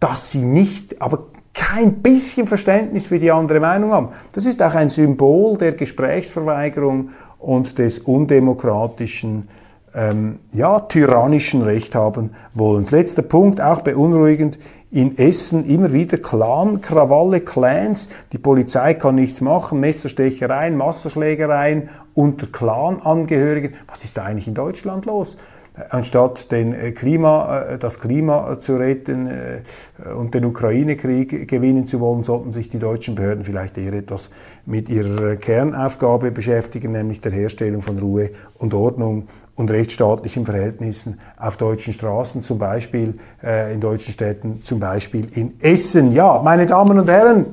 dass 0.01 0.33
sie 0.33 0.43
nicht, 0.43 1.01
aber 1.01 1.27
kein 1.55 2.03
bisschen 2.03 2.49
Verständnis 2.49 3.07
für 3.07 3.21
die 3.21 3.31
andere 3.31 3.61
Meinung 3.61 3.93
haben. 3.93 4.09
Das 4.33 4.47
ist 4.47 4.61
auch 4.61 4.75
ein 4.75 4.91
Symbol 4.91 5.59
der 5.59 5.75
Gesprächsverweigerung 5.75 7.11
und 7.39 7.79
des 7.79 8.01
undemokratischen 8.01 9.47
ähm, 9.99 10.39
ja, 10.53 10.79
tyrannischen 10.81 11.63
Recht 11.63 11.97
haben 11.97 12.31
wollen. 12.55 12.87
Letzter 12.91 13.23
Punkt, 13.23 13.61
auch 13.61 13.83
beunruhigend, 13.83 14.59
in 14.91 15.19
Essen 15.19 15.67
immer 15.67 15.93
wieder 15.93 16.19
Clan, 16.19 16.81
Krawalle, 16.81 17.41
Clans, 17.41 18.09
die 18.33 18.39
Polizei 18.39 18.95
kann 18.95 19.17
nichts 19.17 19.41
machen, 19.41 19.81
Messerstechereien, 19.81 20.77
Massenschlägereien 20.77 21.91
unter 22.15 22.47
Clan-Angehörigen. 22.47 23.75
Was 23.89 24.05
ist 24.05 24.17
da 24.17 24.25
eigentlich 24.25 24.49
in 24.49 24.55
Deutschland 24.55 25.05
los? 25.05 25.37
anstatt 25.91 26.51
den 26.51 26.73
äh, 26.73 26.93
Klima, 26.93 27.63
äh, 27.63 27.79
das 27.79 28.01
Klima 28.01 28.59
zu 28.59 28.77
retten 28.77 29.27
äh, 29.27 29.63
und 30.15 30.35
den 30.35 30.45
Ukraine-Krieg 30.45 31.49
gewinnen 31.49 31.87
zu 31.87 32.01
wollen, 32.01 32.23
sollten 32.23 32.53
sich 32.53 32.69
die 32.69 32.79
deutschen 32.79 33.15
Behörden 33.15 33.45
vielleicht 33.45 33.79
eher 33.79 33.93
etwas 33.93 34.31
mit 34.67 34.89
ihrer 34.89 35.37
Kernaufgabe 35.37 36.31
beschäftigen, 36.31 36.93
nämlich 36.93 37.21
der 37.21 37.33
Herstellung 37.33 37.83
von 37.83 37.99
Ruhe 37.99 38.31
und 38.59 38.75
Ordnung 38.75 39.29
und 39.59 39.71
rechtsstaatlichen 39.71 40.47
Verhältnissen 40.47 41.21
auf 41.37 41.59
deutschen 41.59 41.93
Straßen, 41.93 42.43
zum 42.43 42.59
Beispiel 42.59 43.15
in 43.43 43.81
deutschen 43.81 44.13
Städten, 44.13 44.63
zum 44.63 44.81
Beispiel 44.81 45.27
in 45.35 45.61
Essen. 45.61 46.13
Ja, 46.13 46.41
meine 46.43 46.67
Damen 46.67 46.99
und 46.99 47.11
Herren, 47.11 47.45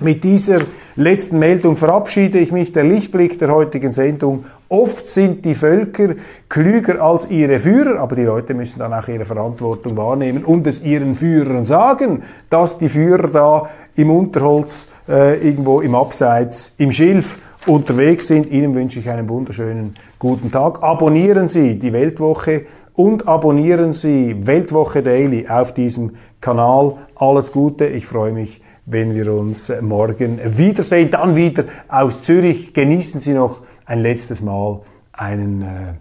mit 0.00 0.22
dieser 0.22 0.58
letzten 0.96 1.38
Meldung 1.38 1.76
verabschiede 1.76 2.38
ich 2.38 2.52
mich. 2.52 2.72
Der 2.72 2.84
Lichtblick 2.84 3.38
der 3.38 3.52
heutigen 3.52 3.92
Sendung 3.92 4.44
Oft 4.68 5.08
sind 5.08 5.44
die 5.44 5.54
Völker 5.54 6.14
klüger 6.48 7.00
als 7.00 7.30
ihre 7.30 7.60
Führer, 7.60 8.00
aber 8.00 8.16
die 8.16 8.22
Leute 8.22 8.54
müssen 8.54 8.80
dann 8.80 8.92
auch 8.92 9.06
ihre 9.06 9.24
Verantwortung 9.24 9.96
wahrnehmen 9.96 10.42
und 10.42 10.66
es 10.66 10.82
ihren 10.82 11.14
Führern 11.14 11.64
sagen, 11.64 12.24
dass 12.50 12.78
die 12.78 12.88
Führer 12.88 13.28
da 13.28 13.70
im 13.94 14.10
Unterholz, 14.10 14.88
äh, 15.08 15.46
irgendwo 15.46 15.80
im 15.80 15.94
Abseits, 15.94 16.72
im 16.78 16.90
Schilf 16.90 17.38
unterwegs 17.66 18.26
sind. 18.26 18.50
Ihnen 18.50 18.74
wünsche 18.74 19.00
ich 19.00 19.08
einen 19.08 19.28
wunderschönen 19.28 19.94
guten 20.18 20.50
Tag. 20.50 20.82
Abonnieren 20.82 21.48
Sie 21.48 21.78
die 21.78 21.92
Weltwoche 21.92 22.66
und 22.94 23.26
abonnieren 23.26 23.92
Sie 23.92 24.46
Weltwoche 24.46 25.02
Daily 25.02 25.48
auf 25.48 25.72
diesem 25.74 26.12
Kanal. 26.40 26.96
Alles 27.14 27.52
Gute, 27.52 27.86
ich 27.86 28.06
freue 28.06 28.32
mich, 28.32 28.60
wenn 28.86 29.14
wir 29.14 29.32
uns 29.32 29.72
morgen 29.80 30.38
wiedersehen. 30.56 31.10
Dann 31.10 31.36
wieder 31.36 31.64
aus 31.88 32.22
Zürich. 32.22 32.74
Genießen 32.74 33.20
Sie 33.20 33.32
noch 33.32 33.62
ein 33.86 34.00
letztes 34.00 34.42
Mal 34.42 34.80
einen 35.12 35.62
äh, 35.62 35.94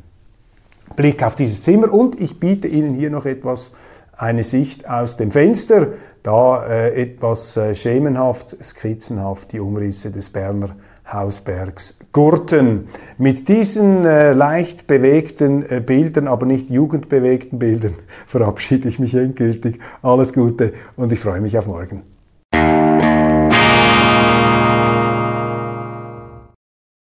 Blick 0.95 1.23
auf 1.23 1.35
dieses 1.35 1.63
Zimmer 1.63 1.91
und 1.91 2.19
ich 2.19 2.39
biete 2.39 2.67
Ihnen 2.67 2.93
hier 2.93 3.09
noch 3.09 3.25
etwas, 3.25 3.73
eine 4.15 4.43
Sicht 4.43 4.87
aus 4.87 5.17
dem 5.17 5.31
Fenster, 5.31 5.87
da 6.21 6.65
äh, 6.65 7.01
etwas 7.01 7.57
äh, 7.57 7.73
schemenhaft, 7.73 8.63
skizzenhaft 8.63 9.51
die 9.51 9.59
Umrisse 9.59 10.11
des 10.11 10.29
Berner 10.29 10.75
Hausbergs 11.11 11.99
Gurten. 12.11 12.87
Mit 13.17 13.47
diesen 13.49 14.05
äh, 14.05 14.33
leicht 14.33 14.87
bewegten 14.87 15.69
äh, 15.69 15.79
Bildern, 15.79 16.27
aber 16.27 16.45
nicht 16.45 16.69
jugendbewegten 16.69 17.59
Bildern, 17.59 17.93
verabschiede 18.27 18.87
ich 18.87 18.99
mich 18.99 19.13
endgültig. 19.13 19.79
Alles 20.01 20.33
Gute 20.33 20.73
und 20.95 21.11
ich 21.11 21.19
freue 21.19 21.41
mich 21.41 21.57
auf 21.57 21.67
morgen. 21.67 22.03